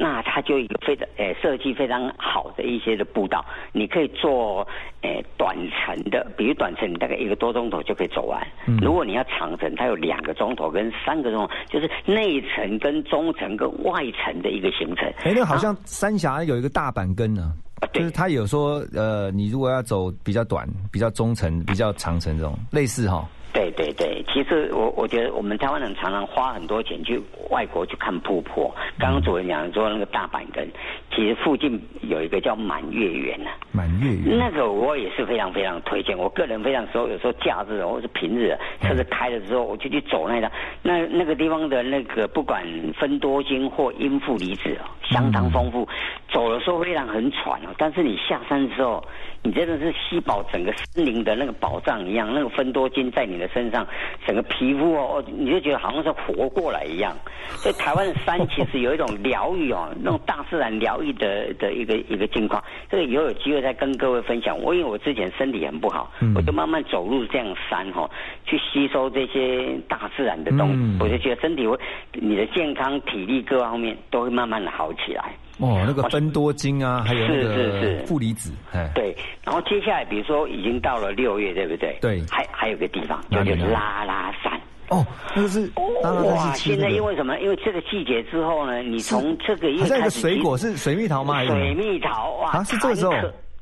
[0.00, 4.66] 那它就一个非常诶设计非常好的一些的步道，你可以做
[5.02, 8.40] 诶短程的，比如短程你大概一个多钟头就可以走完。
[8.66, 15.12] 嗯如果你要长程，它有两个钟头跟三个钟头，就是内层跟中层跟外层的一个行程。
[15.24, 17.52] 哎，那好像三峡有一个大板根呢。
[17.92, 23.24] 就是他有说，呃，你如果要走比较短、比较中程、比较长程这种类似哈。
[23.58, 28.72] 对对对，其实我我觉得我们台湾人常常花很多钱去外国去看瀑布。
[29.00, 30.70] 刚刚主任讲说那个大阪根，
[31.18, 33.50] 其实附近有一个叫满月园呢。
[33.72, 40.48] 满月园那个我也是非常非常推荐，我个人非常说，有时候假日或是平日车子开了之后，我就去走那个
[40.80, 42.64] 那那个地方的那个不管
[42.96, 45.88] 分多金或阴负离子哦相当丰富。
[46.30, 49.02] 走的时候非常很喘哦，但是你下山之后，
[49.42, 53.84] 你真的是吸饱整个森林的那个宝藏一样，那个分多金在你的身上，
[54.24, 57.16] 整个皮肤哦，你就觉得好像是活过来一样。
[57.56, 62.62] 所以台湾的山其实有一种疗愈哦，那种大自然疗愈的的一个一个境况。
[62.90, 64.58] 这个以后有机会再跟各位分享。
[64.58, 68.08] 我因为我之前身体很不好，我就慢慢走入这样山哈，
[68.44, 71.78] 去吸收这些大自然的东西，我就觉得身体会，
[72.12, 75.32] 你的健康、体力各方面都会慢慢的好起来。
[75.60, 79.14] 哦，那个分多精啊，还有那个负离子，哎，对。
[79.44, 81.98] 然后接下来，比如说已经到了六月，对不对？
[82.00, 82.22] 对。
[82.30, 84.52] 还还有个地方，就是拉拉山。
[84.90, 85.70] 哦，那个是
[86.02, 86.52] 哇！
[86.54, 87.38] 现在因为什么？
[87.40, 91.44] 因为这个季节之后呢，你从这个月开始，水果是水蜜桃吗？
[91.44, 93.12] 水蜜桃哇，是这个时候。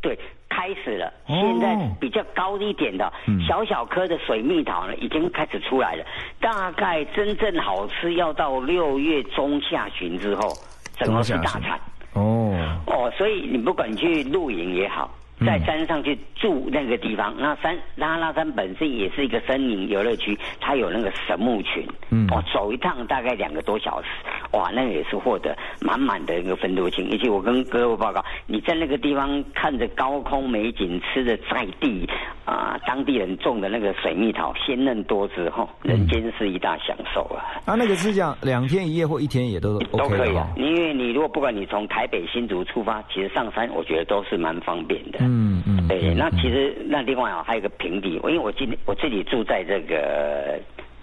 [0.00, 0.16] 对，
[0.48, 1.12] 开始了。
[1.26, 3.12] 现在比较高一点的
[3.48, 6.04] 小小颗的水蜜桃呢，已经开始出来了。
[6.40, 10.52] 大概真正好吃要到六月中下旬之后。
[10.98, 11.78] 整个是大产
[12.14, 12.54] 哦
[12.86, 15.10] 哦，所以你不管去露营也好。
[15.44, 24.08] 在山上去住那个地方，那山拉拉山本身也是一个森林游乐区，它有那个神木群，嗯，哦，走一趟大概两个多小时，
[24.52, 27.06] 哇，那个也是获得满满的一个分多金。
[27.12, 32.08] 而且我跟各位报告，你在那个地方看着高空美景，吃着在地
[32.46, 37.44] 啊当地人种的那个水蜜桃，鲜嫩多汁，哈，人间是一大享受啊。
[37.66, 45.18] 啊，那个是讲两天一夜或一天也都都可以啊，因为你如果不管你从台北新竹出发，其实上山我觉得都是蛮方便的。
[45.20, 50.58] 嗯嗯嗯，对，那其实那另外啊，还有个平地，因为我今我自己住在这个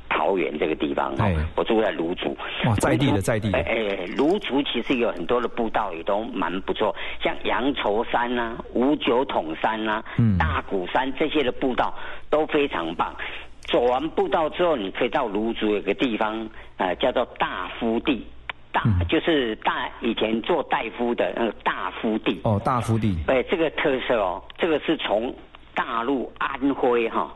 [0.09, 10.03] 桃园这个地方，哎，我住在芦竹，哇，在地的在地，哎，芦竹其实有很多的步道也都蛮不错，像羊稠山呐、五九桶山呐、
[10.38, 11.93] 大鼓山这些的步道
[12.30, 13.15] 都非常棒。
[13.61, 16.47] 走完步道之后，你可以到芦竹有个地方，
[16.78, 18.26] 呃，叫做大夫地。
[18.74, 22.41] 大就是大以前做大夫的那个大夫地。
[22.43, 23.15] 哦，大夫地。
[23.28, 25.34] 哎，这个特色哦，这个是从
[25.74, 27.32] 大陆安徽哈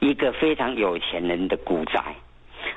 [0.00, 2.02] 一个非常有钱人的古宅，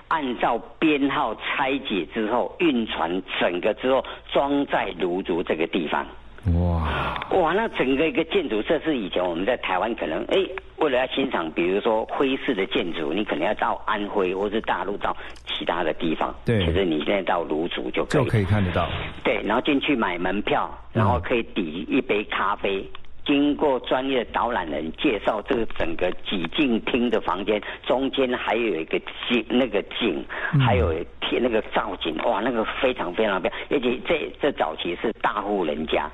[0.08, 6.06] 按照编号拆解之后运船整个之后装在芦竹这个地方。
[6.54, 10.38] 哇哇，那整个一个建筑设施，以前我们在台湾可能哎，
[10.78, 16.34] 为了要欣赏，比如说徽式的建筑，你可能要到安徽或是大陆到其他的地方。
[16.46, 18.88] 对，其实你现在到芦竹就可以就可以看得到。
[19.24, 22.82] 对，然后进去买门票，然后可以抵一杯咖啡，
[23.26, 28.98] 经过专业的导览人介绍，这个整个几进厅的房间中间还有一个
[29.30, 30.24] 景，那个景，
[30.66, 36.10] 还有贴那个造景，哇，那个非常非常漂亮，而且这这早期是大户人家。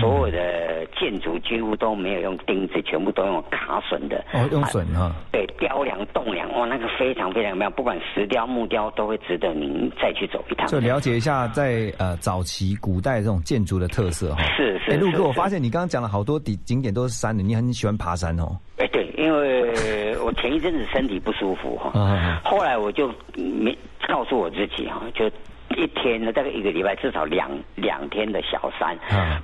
[0.00, 4.24] 所有的建筑几乎都没有用钉子，全部都用卡榫的。
[4.32, 5.14] 哦，用榫哈。
[5.30, 10.66] 对，雕梁栋梁，哇，那个非常非常漂亮，不管石雕木雕都会值得您再去走一趟。
[10.66, 14.42] 就了解一下在呃早期古代这种建筑的特色哈。
[14.56, 14.92] 是是。
[14.92, 18.58] 哎，陆哥，我发现你刚刚讲了好多景景点都是山的，你很喜欢爬山哦。
[18.78, 23.76] 哎， 对，因为我前一阵子身体不舒服哈，后来我就没
[24.08, 25.30] 告诉我自己哈，就。
[25.76, 28.96] 一天呢，大概一个礼拜至少两两天的小山，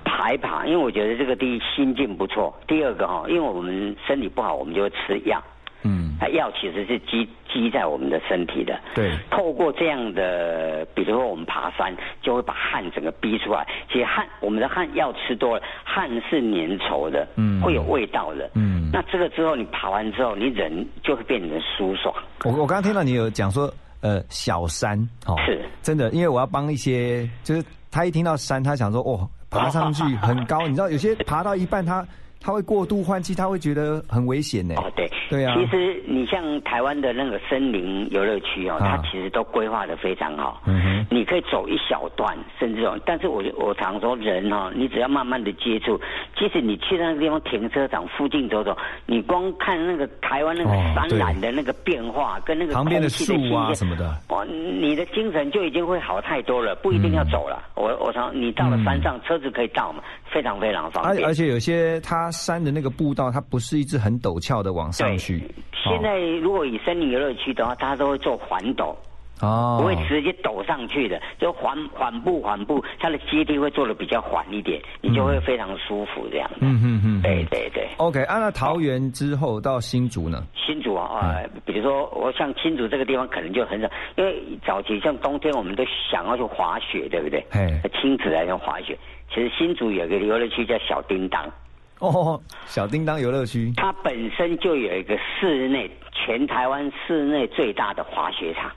[0.05, 0.67] 爬一爬。
[0.67, 5.43] 因为我觉得这个第一心境不错，第二个哈，因为我们身体不好，我们就会吃药。
[5.85, 8.81] 嗯，它药其实是积积在我们的身体的。
[8.95, 9.11] 对。
[9.31, 13.67] 透过这样的，比如说我们爬山，就会把汗整个逼出来。
[13.91, 18.49] 其实汗，我们的汗药吃多了，汗是粘稠的，嗯，会有味道的。
[18.55, 18.91] 嗯。
[18.93, 22.15] 那这个之后你爬完之后，你人就会变得舒爽。
[22.45, 23.69] 我我刚刚听到你有讲说。
[24.03, 32.07] 呃，小山哦，是真的，因为我要帮一些，就是他一听到山，他想说，哦，爬上去很高，你知道，有些爬到一半，他。
[32.43, 34.75] 他会过度换气，他会觉得很危险呢。
[34.77, 35.55] 哦，对，对啊。
[35.55, 40.61] 其实你像台湾的那个森林游乐区哦，它其实都规划的非常好。
[40.67, 41.07] 嗯哼。
[41.11, 45.97] 你可以走一小段，甚至哦，但是我我常说人哦，你只要慢慢的接触，
[46.37, 48.77] 即使你去那个地方停车场附近走走，
[49.07, 57.63] 你光看那个台湾那个山峦的那个变化，跟那个旁边的树啊什么的，哦，你的精神就已经会好太多了，不一定要走了。
[57.77, 61.25] 我我常你到了山上，车子可以到嘛，非常非常方便。
[61.25, 62.32] 而而且有些它。
[62.33, 65.39] 山的那个步道，它不是一直很陡峭的往上去。
[65.85, 68.95] 现在如果以森林游乐区的话，它都会做环陡，
[69.41, 76.51] 哦，不会直接陡上去的，就缓缓步缓步，它的阶梯会做的比较缓一点，你就会非常舒服这样。
[76.61, 77.89] 嗯嗯嗯，对对对。
[77.99, 80.45] OK，按照桃园之后到新竹呢？
[80.55, 87.45] 新竹啊，啊，比如说我像新竹这个地方，可能就很少，因为早期像冬天我们都想要去滑雪，对不对？
[87.51, 88.97] 哎，亲子来用滑雪。
[89.35, 91.45] 其实新竹有个游乐区叫小叮当。
[92.03, 98.71] 哦，小叮当游乐区，它本身就有一个室内全台湾室内最大的滑雪场。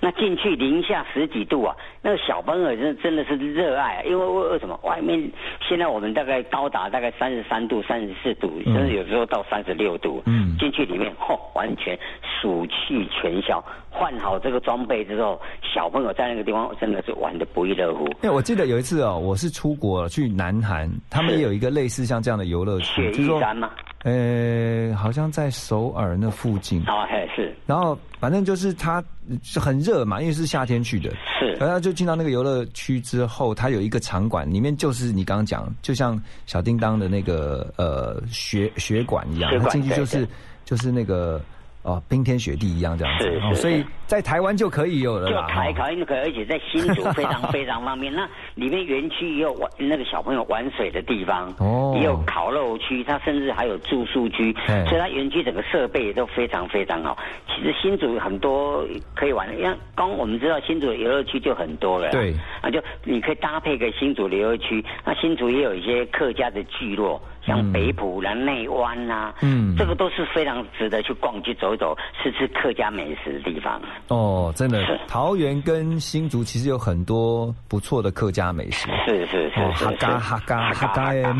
[0.00, 5.30] 那进去零下十几度啊，那个小朋友真真的是热爱，因为为为什么外面
[5.66, 10.22] 现在我们大概高达大概三十三度、三十四度，甚至有时候到三十六度。
[10.26, 13.64] 嗯，进去里面，嚯，完全暑气全消。
[13.90, 18.04] 换好这个装备之后，小朋友在那个地方真的是玩的不亦乐乎。
[18.22, 23.70] 因为我记得有一次哦，我是出国去南韩，他们也有一个类似像这样的游乐区，雪玉山吗？
[24.04, 26.80] 呃，好像在首尔那附近。
[26.82, 27.54] 哦，嘿，是。
[27.66, 29.02] 然后反正就是它
[29.42, 31.10] 是很热嘛，因为是夏天去的。
[31.40, 31.52] 是。
[31.54, 40.28] 然后就进到那个游乐区之后，它有一个场馆，里面就是你刚刚讲，就像小叮当的那个呃学学馆一样，它进去就是
[40.64, 41.40] 就是那个。
[41.84, 45.28] 哦，冰天雪地一样这样子，所以在台湾就可以有了。
[45.28, 48.10] 就台台就可以，而且在新竹非常非常方便。
[48.16, 54.50] 那里面园区也有玩那个小朋友玩水的地方，哦，也有烤肉区，它甚至还有住宿区，
[54.88, 57.18] 所以它园区整个设备都非常非常好。
[57.46, 58.82] 其实新竹很多
[59.14, 64.82] 可以玩，因为刚我们知道新竹的游乐区就很多了，对，啊就你可以搭配个新竹游乐区。
[65.04, 67.20] 那新竹也有一些客家的聚落。
[67.46, 73.80] 像北浦啦、内湾呐，嗯，这个都是非常值得去逛、去走一走、吃吃客家美食的地方。
[74.08, 78.88] 哦，真的，桃园跟新竹其实有很多不错的客家美食。
[79.06, 81.34] 是是是，客家客家客家的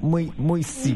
[0.00, 0.94] 美美食。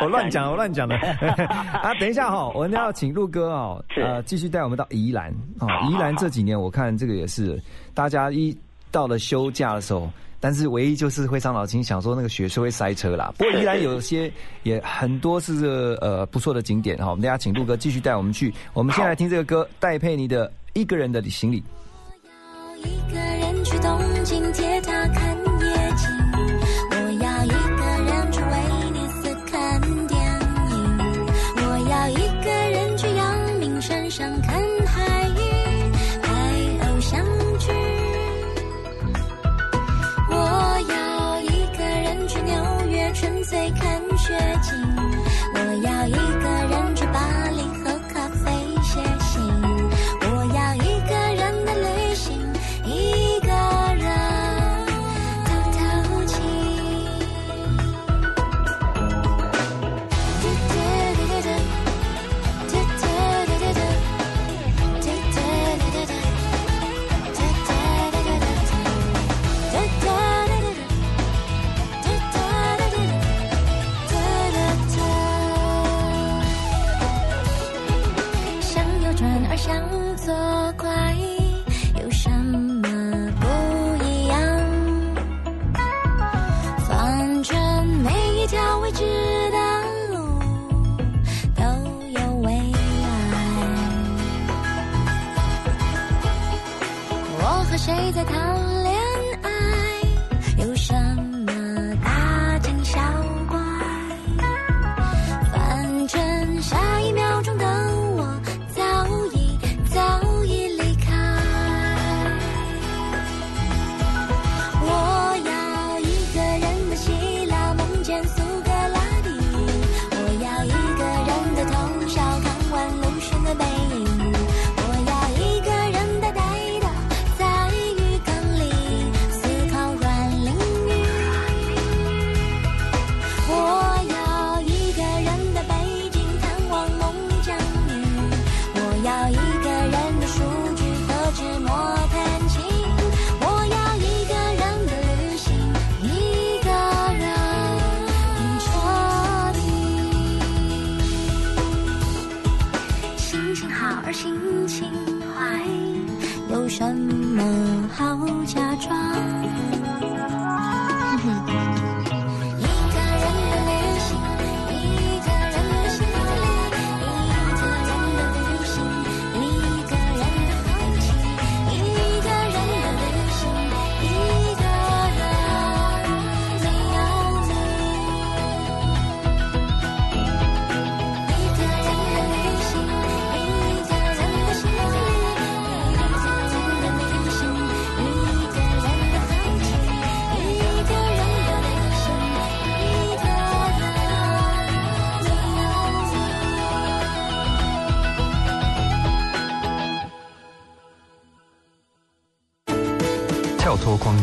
[0.00, 0.96] 我乱讲，我乱讲的。
[0.96, 5.86] 啊，等一下哈，我们要请陆哥哦，呃，继续带我们到宜兰啊。
[5.88, 7.60] 宜兰这几年，我看这个也是，
[7.94, 8.56] 大家一
[8.90, 10.10] 到了休假的时候。
[10.44, 13.32] 但是唯一就是会伤脑筋，想说那个雪是会塞车啦。
[13.38, 14.30] 不过依然有些
[14.62, 17.08] 也很多是这呃不错的景点哈。
[17.08, 18.52] 我们大家请陆哥继续带我们去。
[18.74, 21.62] 我们先来听这个歌，戴佩妮的《一个人的行李》。
[22.82, 25.33] 我要一个人去东京铁塔看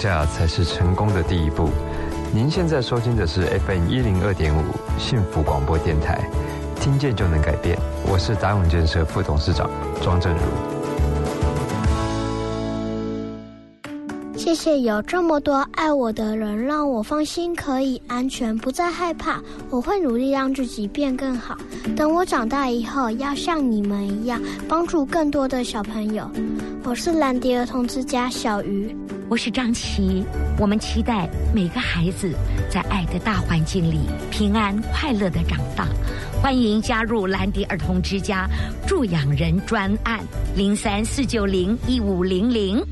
[0.01, 1.69] 跳脱框架才是成功的第一步。
[2.33, 4.61] 您现在收听的是 FM 一零二点五
[4.97, 6.19] 幸福广播电台，
[6.79, 7.77] 听见就能改变。
[8.11, 9.69] 我是达永建设副董事长
[10.01, 10.39] 庄正如。
[14.35, 19.39] 谢谢有这么多爱我的人，让我放心，可以安全，不再害怕。
[19.69, 21.55] 我会努力让自己变更好。
[21.95, 26.27] 等我长大以后，要像你们一样，帮助更多的小朋友。
[26.83, 28.95] 我是蓝迪儿童之家小鱼。
[29.31, 30.25] 我是张琪，
[30.59, 31.25] 我们期待
[31.55, 32.35] 每个孩子
[32.69, 35.87] 在爱的大环境里平安快乐的长大。
[36.41, 38.45] 欢迎加入兰迪儿童之家
[38.85, 40.19] 助养人专案
[40.53, 42.83] 零三四九零一五零零。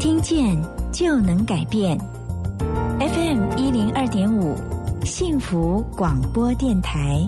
[0.00, 0.60] 听见
[0.90, 1.96] 就能改变。
[2.98, 4.56] FM 一零二点五，
[5.04, 7.24] 幸福广播电台。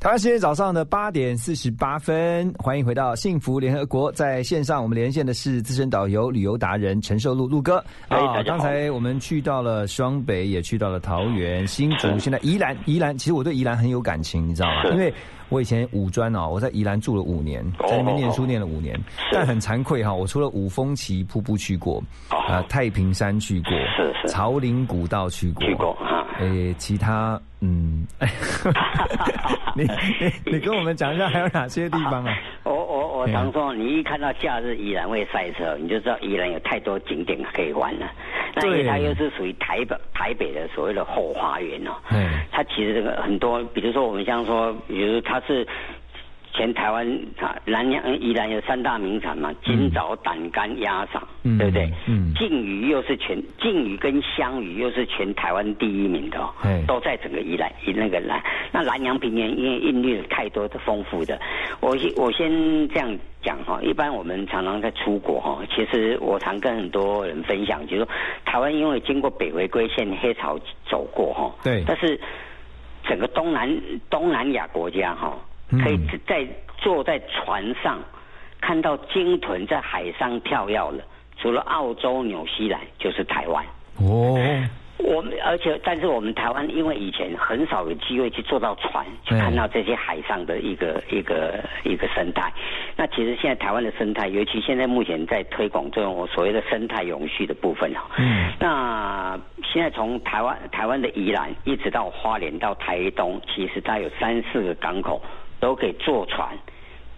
[0.00, 4.12] 台湾时间早上的八点四十八分，欢迎回到幸福联合国。
[4.12, 7.84] 在线上，我们连线的是资深导游、旅游达人陈寿禄陆哥。
[8.06, 12.76] 啊，刚才我们去到了双北，也去到了桃园、新竹，现在宜兰。
[12.84, 14.84] 宜兰，其实我对宜兰很有感情，你知道吗？
[14.92, 15.12] 因为
[15.48, 18.96] 我以前五专哦，我在宜兰住了五年，在那边念书念了五年。
[19.32, 26.22] 但很惭愧哈，我除了五峰旗瀑布去过，啊，太平山去过，是是，朝林古道去过，去过啊。
[26.38, 28.06] 诶，其他嗯，
[30.46, 32.34] 你跟我们讲一下还有哪些地方啊？
[32.64, 38.10] 我我我常说，你一看到假日宜兰会赛车，你就知道宜兰有太多景点可以玩了。
[38.54, 41.92] 那因为它又是属于台北台北的所谓的后花园哦。
[42.10, 42.28] 嗯。
[42.50, 45.66] 它其实这个很多，比如说我们像说，比如它是。
[46.58, 47.06] 全台湾
[47.38, 51.22] 啊，南洋宜兰有三大名产嘛，金枣、胆干、鸭掌，
[51.56, 51.88] 对不对？
[52.08, 56.52] 嗯，靖鱼又是全靖鱼跟香鱼又是全台湾第一名的，哦，
[56.88, 58.42] 都在整个宜兰宜那个南。
[58.72, 61.40] 那南洋平原因为孕育了太多的丰富的，
[61.78, 62.50] 我我先
[62.88, 68.08] 这样讲哈，一般我们常常在出国哈，其实我常跟很多人分享，就是说
[68.44, 70.58] 台湾因为经过北回归线黑潮
[70.90, 72.20] 走过哈，对，但是
[73.04, 73.80] 整个东南
[74.10, 75.38] 东南亚国家哈。
[75.70, 76.46] 可以在
[76.78, 77.98] 坐在船上
[78.60, 81.04] 看到鲸豚在海上跳跃了，
[81.36, 83.64] 除了澳洲、纽西兰就是台湾。
[84.00, 84.38] 哦，
[84.98, 92.52] 我们而且但是我们台湾因为以前很少有机会去坐到船去看到这些海上的一个一个一个生态。
[92.96, 98.00] 那其实现在台湾的生态，尤其现在目前在推广这种所谓的生态永续的部分哦。
[98.18, 98.52] 嗯。
[98.58, 99.38] 那
[99.72, 105.22] 现在从台湾台湾的宜兰一直到花莲到台东，其实它有三四个港口。
[105.60, 106.56] 都可以坐船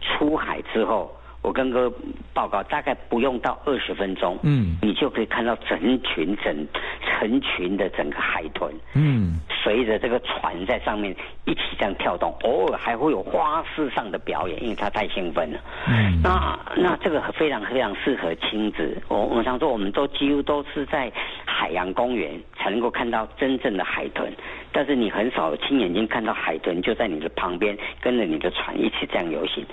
[0.01, 1.93] 出海之后，我跟哥
[2.35, 6.67] 报告，大概不用到二十分钟，嗯，你就可以看到成群整
[7.05, 11.15] 成群的整个海豚，嗯，随随着这个船在上面
[11.47, 15.61] 一起这样跳动，偶尔还会有花式上的表演，因为它太兴奋了。
[15.89, 19.01] 嗯，那那这个非常非常适合亲子。
[19.09, 21.11] 我我常说，我们都几乎都是在
[21.47, 24.31] 海洋公园才能够看到真正的海豚，
[24.73, 29.65] 但是你很少亲眼睛看到海豚就在你的旁边，跟着你的船一起这样游行。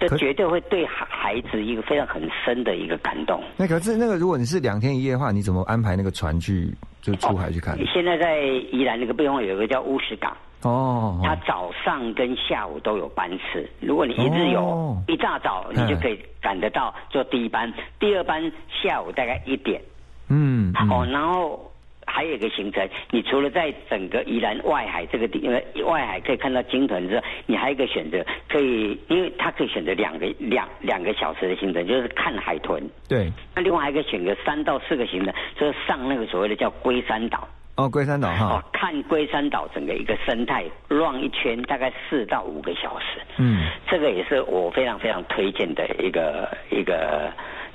[0.00, 3.42] 这绝对会对孩孩子一个非常很深的一个感动。
[3.56, 6.72] 那可是那个，如果你是两天一夜的话，你怎么安排那个船去？
[7.02, 7.76] 就出海去看。
[7.86, 8.40] 现在在
[8.72, 13.68] 宜兰那个背后有一个叫乌石港哦，它早上跟下午都有班次。
[13.78, 18.50] 如果你一日游，一大早你就可以赶得到坐第一班，第二班
[18.82, 19.80] 下午大概一点。
[20.28, 21.70] 嗯，哦，然后。
[22.06, 32.82] 还有一个行程，你除了在整个宜兰外海这个地，因为外海可以看到鲸豚之后，你还有一个选择，可以，因为它可以选择两个两两个小时的行程，就是看海豚。
[33.08, 33.30] 对。
[33.54, 37.46] 那另外还可以选择三到四个行程，就是上那个所谓的叫龟山岛。
[37.76, 38.44] 哦，龟山岛哈。
[38.46, 43.20] 哦，看龟山岛整个一个生态绕一圈，大概四到五个小时。
[43.38, 43.66] 嗯。
[43.88, 47.32] 这个也是我非常非常推荐的一个一个。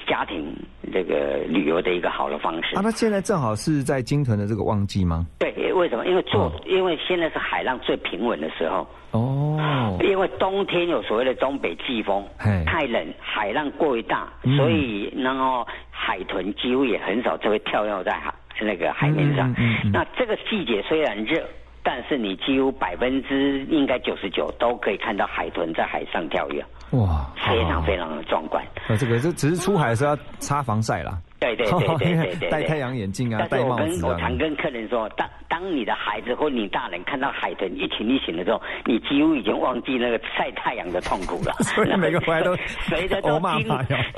[0.08, 0.56] 家庭
[0.92, 5.26] 这个旅游的一个好的方式啊，那现在正好是在鲸豚的这个旺季吗？
[5.40, 6.06] 对，为什么？
[6.06, 9.98] 因为做，因为现在是海浪最平稳的时候哦。
[10.02, 12.26] 因为冬天有所谓的东北季风，
[12.66, 14.28] 太冷，海浪过于大，
[14.58, 19.54] 所以然后海豚几乎也很少就会跳跃在海那个海面上。
[19.92, 21.42] 那这个季节虽然热。
[21.84, 28.64] 但是你几乎百分之应该九十九都可以看到海豚在海上跳跃，哇，非常非常的壮观。
[28.88, 34.10] 那这个这只是出海的时候要擦防晒啦，对对对对对对，戴太阳眼镜啊，戴帽子啊。
[34.10, 41.54] 我常跟客人说，当当你的孩子或你大人看到海豚一群一群的时候，你几乎已经忘记那个晒太阳的痛苦了。
[41.64, 42.54] 所以每个回来都
[42.90, 43.68] 随着都 惊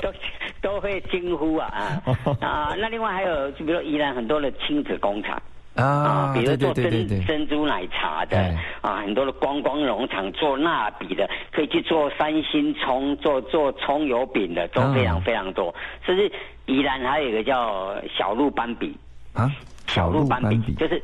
[0.02, 0.12] 都
[0.60, 2.02] 都会惊呼啊啊
[2.40, 2.74] 啊！
[2.76, 5.40] 那另外还有，就比如宜兰很多的亲子工厂。
[5.74, 8.38] 啊，比如做珍珍珠奶茶的
[8.80, 15.74] 啊，很多的观光农场做蜡笔的，可以去做三星葱，做做葱油饼的，都非常非常多。
[16.06, 16.30] 甚至
[16.66, 18.96] 宜兰还有一个叫小鹿斑比。
[19.32, 19.50] 啊，
[19.88, 21.02] 小鹿斑比就是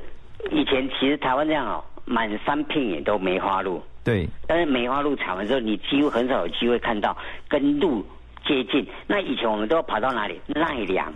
[0.53, 7.17] 以前其实台湾这样哦，满山遍野都梅花鹿，对，但是梅花鹿采完之后，你几乎很少有机会看到
[7.49, 8.07] 跟鹿
[8.47, 8.87] 接近。
[9.09, 10.41] 那以前我们都要跑到哪里？
[10.47, 11.13] 奈良。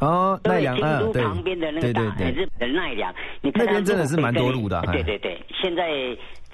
[0.00, 4.80] 哦，奈良啊，对，旁边的那个大日本的奈良，你那边真的是蛮多路的。
[4.92, 5.90] 对对对，现在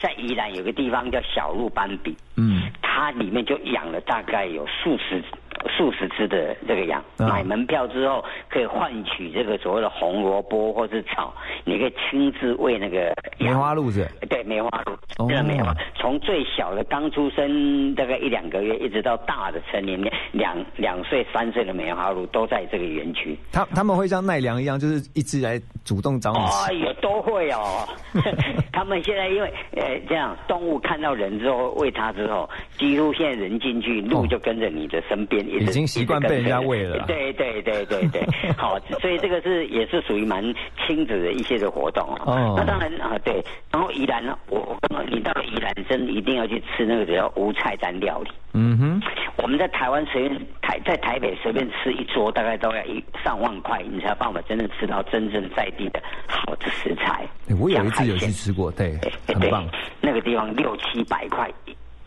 [0.01, 5.22] 在宜兰有个地方叫小鹿斑比，嗯，它里面就养了大概有数十。
[5.68, 11.32] 数十只的这个羊，买门票之后可以换取这个所谓的红萝卜或是草，
[11.64, 14.08] 你可以亲自喂那个梅花鹿子。
[14.28, 15.74] 对，梅花鹿，真的梅花。
[15.94, 20.00] 从最小的刚出生大概一两个月，一直到大的成年
[20.32, 23.36] 两两岁、三岁的梅花鹿都在这个园区。
[23.52, 26.38] 他他们会像奈良一样，就是一直来主动找你。
[26.68, 27.86] 哎呦，都会哦。
[28.72, 35.44] 他们现在因为呃这样，动物看到人之后喂它之后，几乎现在人进去，鹿就跟着你的身边。
[35.61, 37.05] 已经习惯被人家喂了。
[37.07, 38.22] 对对对对对，
[38.57, 40.42] 好，所以这个是也是属于蛮
[40.86, 42.55] 亲子的一些的活动哦。
[42.57, 43.42] 那当然啊，对。
[43.70, 48.30] 然后宜兰呢，我我你到了宜兰，真一定要去吃那个叫无菜单料理。
[48.52, 49.02] 嗯哼。
[49.36, 57.26] 我们在台湾随便台在台北随便吃一桌，大概都要一上万块，你才有办法真正吃到真正在地的好的食材。
[57.61, 59.68] 我有一次有去吃过，对，很棒。
[60.00, 61.50] 那个地方六七百块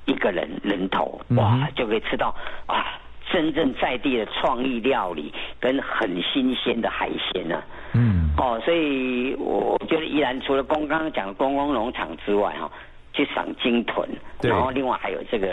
[0.06, 2.34] 一个人人头，哇，就可以吃到
[2.66, 2.97] 啊。
[3.38, 7.62] 真正在地的创意料理跟很新鲜的海鲜呢，
[7.94, 12.68] 嗯，哦，所以我觉得依然除了刚刚讲的观光农场之外，哈。
[13.14, 14.08] 去赏鲸豚，
[14.44, 15.48] 然后另外还有这个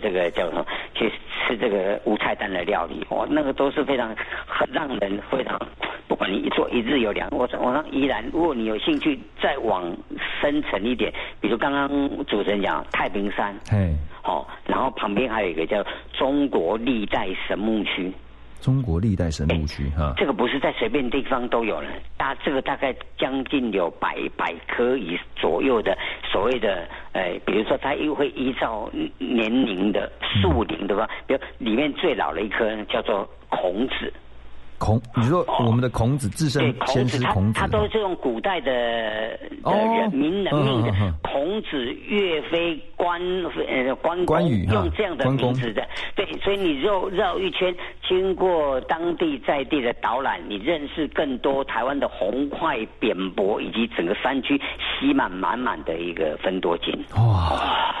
[0.00, 0.64] 这个叫什么？
[0.94, 1.12] 去
[1.46, 4.16] 吃这个无菜单的料理，哦，那个都是非常
[4.46, 5.60] 很让人非常，
[6.08, 9.94] 不管你一做一日游两，我我说依然，如果你有兴趣再往
[10.40, 11.88] 深层一点，比如刚刚
[12.26, 18.12] 主持人讲太平山，哎，好，然后旁边还有一个叫中国历代神木区。
[18.60, 21.88] 中国历代神木区哈，这个不是在随便地方都有了，
[22.18, 25.96] 大这个大概将近有百百棵以左右的
[26.30, 31.08] 所谓的，呃，比如说它又会依照年龄的树龄对吧？
[31.26, 34.12] 比如里面最老的一棵叫做孔子。
[34.80, 40.90] 孔，你说我们的孔子自身先是孔子，他都是用古代的人民人命的，
[41.22, 43.20] 孔子、岳飞、关
[43.68, 47.74] 呃关关羽用这样的名字的，对，所以你绕绕一圈，
[48.08, 54.58] 经过当地在地的导览，你认识更多台湾的红块扁柏以及整个山区
[54.98, 56.94] 吸满满满的一个分多金。
[57.16, 57.94] 哇！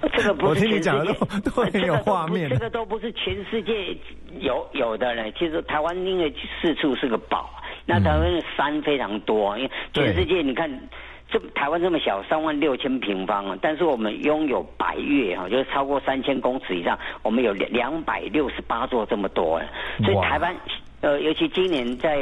[0.16, 0.90] 这个不是全世界，
[1.44, 2.48] 都很有画面。
[2.48, 3.96] 这个都不是全世界
[4.40, 5.30] 有有的呢。
[5.32, 7.50] 其实台湾因为四处是个宝，
[7.84, 10.70] 那台湾的山非常多，因为全世界你看
[11.30, 19.60] 这台湾这么小，三万六千平方，但是我们拥有百越哈，就是超过三千公尺以上，我们有两两百六十八座这么多，
[20.04, 20.54] 所以台湾。
[21.00, 22.18] 呃，尤其今年在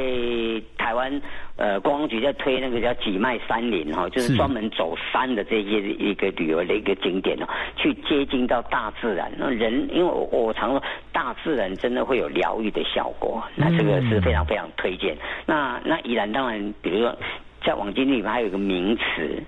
[0.77, 1.23] 台湾，
[1.57, 7.47] 呃，公安局在推那个叫几脉山林哈，就是专门走山的这些一个旅游的一个景点哦，
[7.77, 9.33] 去接近到大自然。
[9.39, 15.17] 那人，因为我我常说，大自然真的会有疗愈的效果，那这个是非常非常推荐。
[15.47, 17.17] 那那宜兰当然，比如说
[17.65, 19.43] 在网经里面还有一个名词。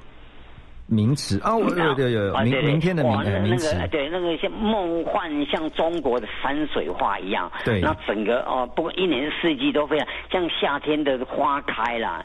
[0.89, 7.51] 名词啊，我有有有明明天的名名词，对那个像梦幻，像中国的山水画一样。
[7.64, 12.24] 对，那整个哦，不过一年四季都非常像夏天的花开啦，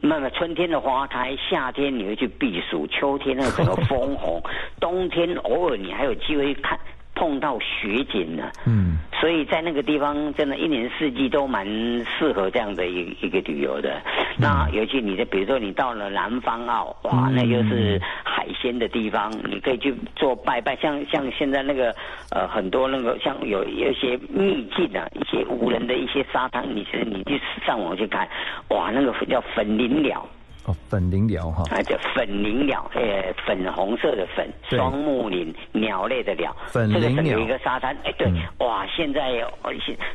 [0.00, 4.42] 那么春天的花开，夏天你会去避暑，秋天那个整个枫红，
[4.80, 6.78] 冬天偶尔你还有机会看。
[7.20, 11.66] 碰到雪景了，嗯，所以在那个地方，真的，一年四季都蛮
[12.06, 14.00] 适合这样的一一个旅游的。
[14.38, 20.74] 那尤其你的，比如说你到了南方澳，哇，那就是海鲜的地方，你可以去做拜拜。
[20.76, 21.94] 像像现在那个
[22.30, 28.26] 呃，很多那个像有有一些秘境啊，一些无人的一些沙滩，你是你去上网去看，
[28.70, 30.26] 哇，那个叫粉鳞鸟。
[30.66, 39.42] 哦，粉灵鸟哈，啊，叫粉灵鸟，呃，粉红色的粉，双木林鸟类的鸟，粉灵鸟一个沙滩，哎，对，哇，现在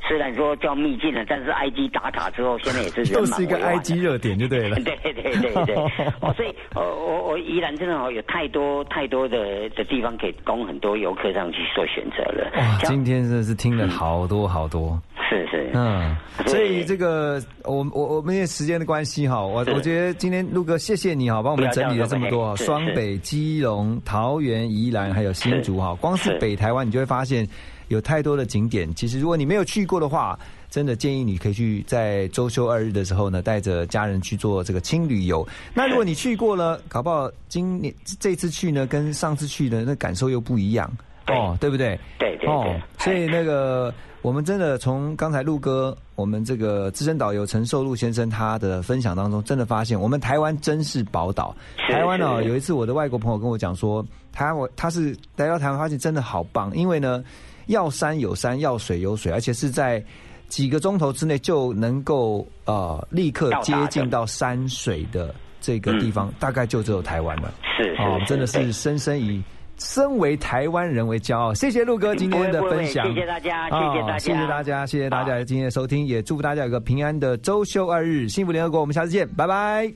[0.07, 5.75] 虽然说叫秘境了，但是 I G 打卡之后，现在也是 又是一个 I G 热点就对了，对对对对，
[6.21, 12.51] 哦，所以，呃，我我宜兰真的哦，有太多太多的的地方可以供很多游客上去做选择了。
[12.57, 14.99] 哇，今天真的是听了好多好多。
[15.27, 16.15] 是是，嗯，
[16.45, 27.47] 所以这个我我我们因为时间的关系哈，我我觉得今天陆哥谢谢你哈，帮我们整理了这么多，双北、基隆、桃园、宜兰还有新竹哈，光是北台湾你就会发现
[27.89, 28.93] 有太多的景点。
[28.95, 30.37] 其实如果你没有去过的话，
[30.69, 35.47] 真的建议你可以去在周休二日的时候呢，带着家人去做这个轻旅游。
[35.73, 40.91] 那如果你去过了，搞不好今年这次去呢，跟上次去的那感受又不一样
[41.27, 41.99] 哦，对不对？
[42.19, 43.93] 对对对，所以那个。
[44.25, 51.55] 我们真的从刚才陆哥，我们这个资深导游陈寿禄先生他的分享当中，真的发现我们台湾真是宝岛。
[51.87, 54.03] 台湾呢，有一次我的外国朋友跟我讲说，
[54.33, 57.23] 他我他是来到台湾发现真的好棒，因为呢，
[57.67, 60.03] 要山有山，要水有水，而且是在
[60.47, 67.53] 几个钟头之内就能够呃立刻接近到山水的这个地方，大概就只有台湾了。
[67.77, 69.43] 是哦，真的是深深以。
[69.77, 79.91] 身为台湾人为骄傲，谢谢陆哥今天的分享，谢谢大家，谢谢大家，谢谢大家，谢谢大家今天的收听，也祝福大家有个平安的周休二日，幸福联合国，我们下次见，拜拜。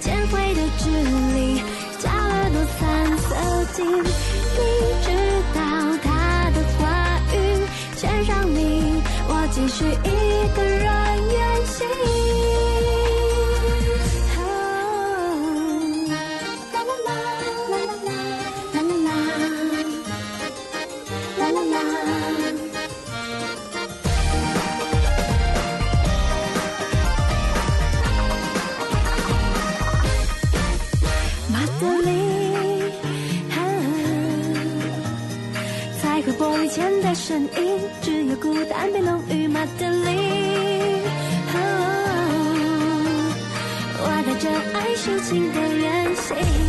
[0.00, 0.66] 前的
[37.36, 37.50] 身影，
[38.00, 39.46] 只有孤单被浓郁。
[39.46, 40.08] 马德里，
[44.00, 46.65] 我带着爱抒情的远行。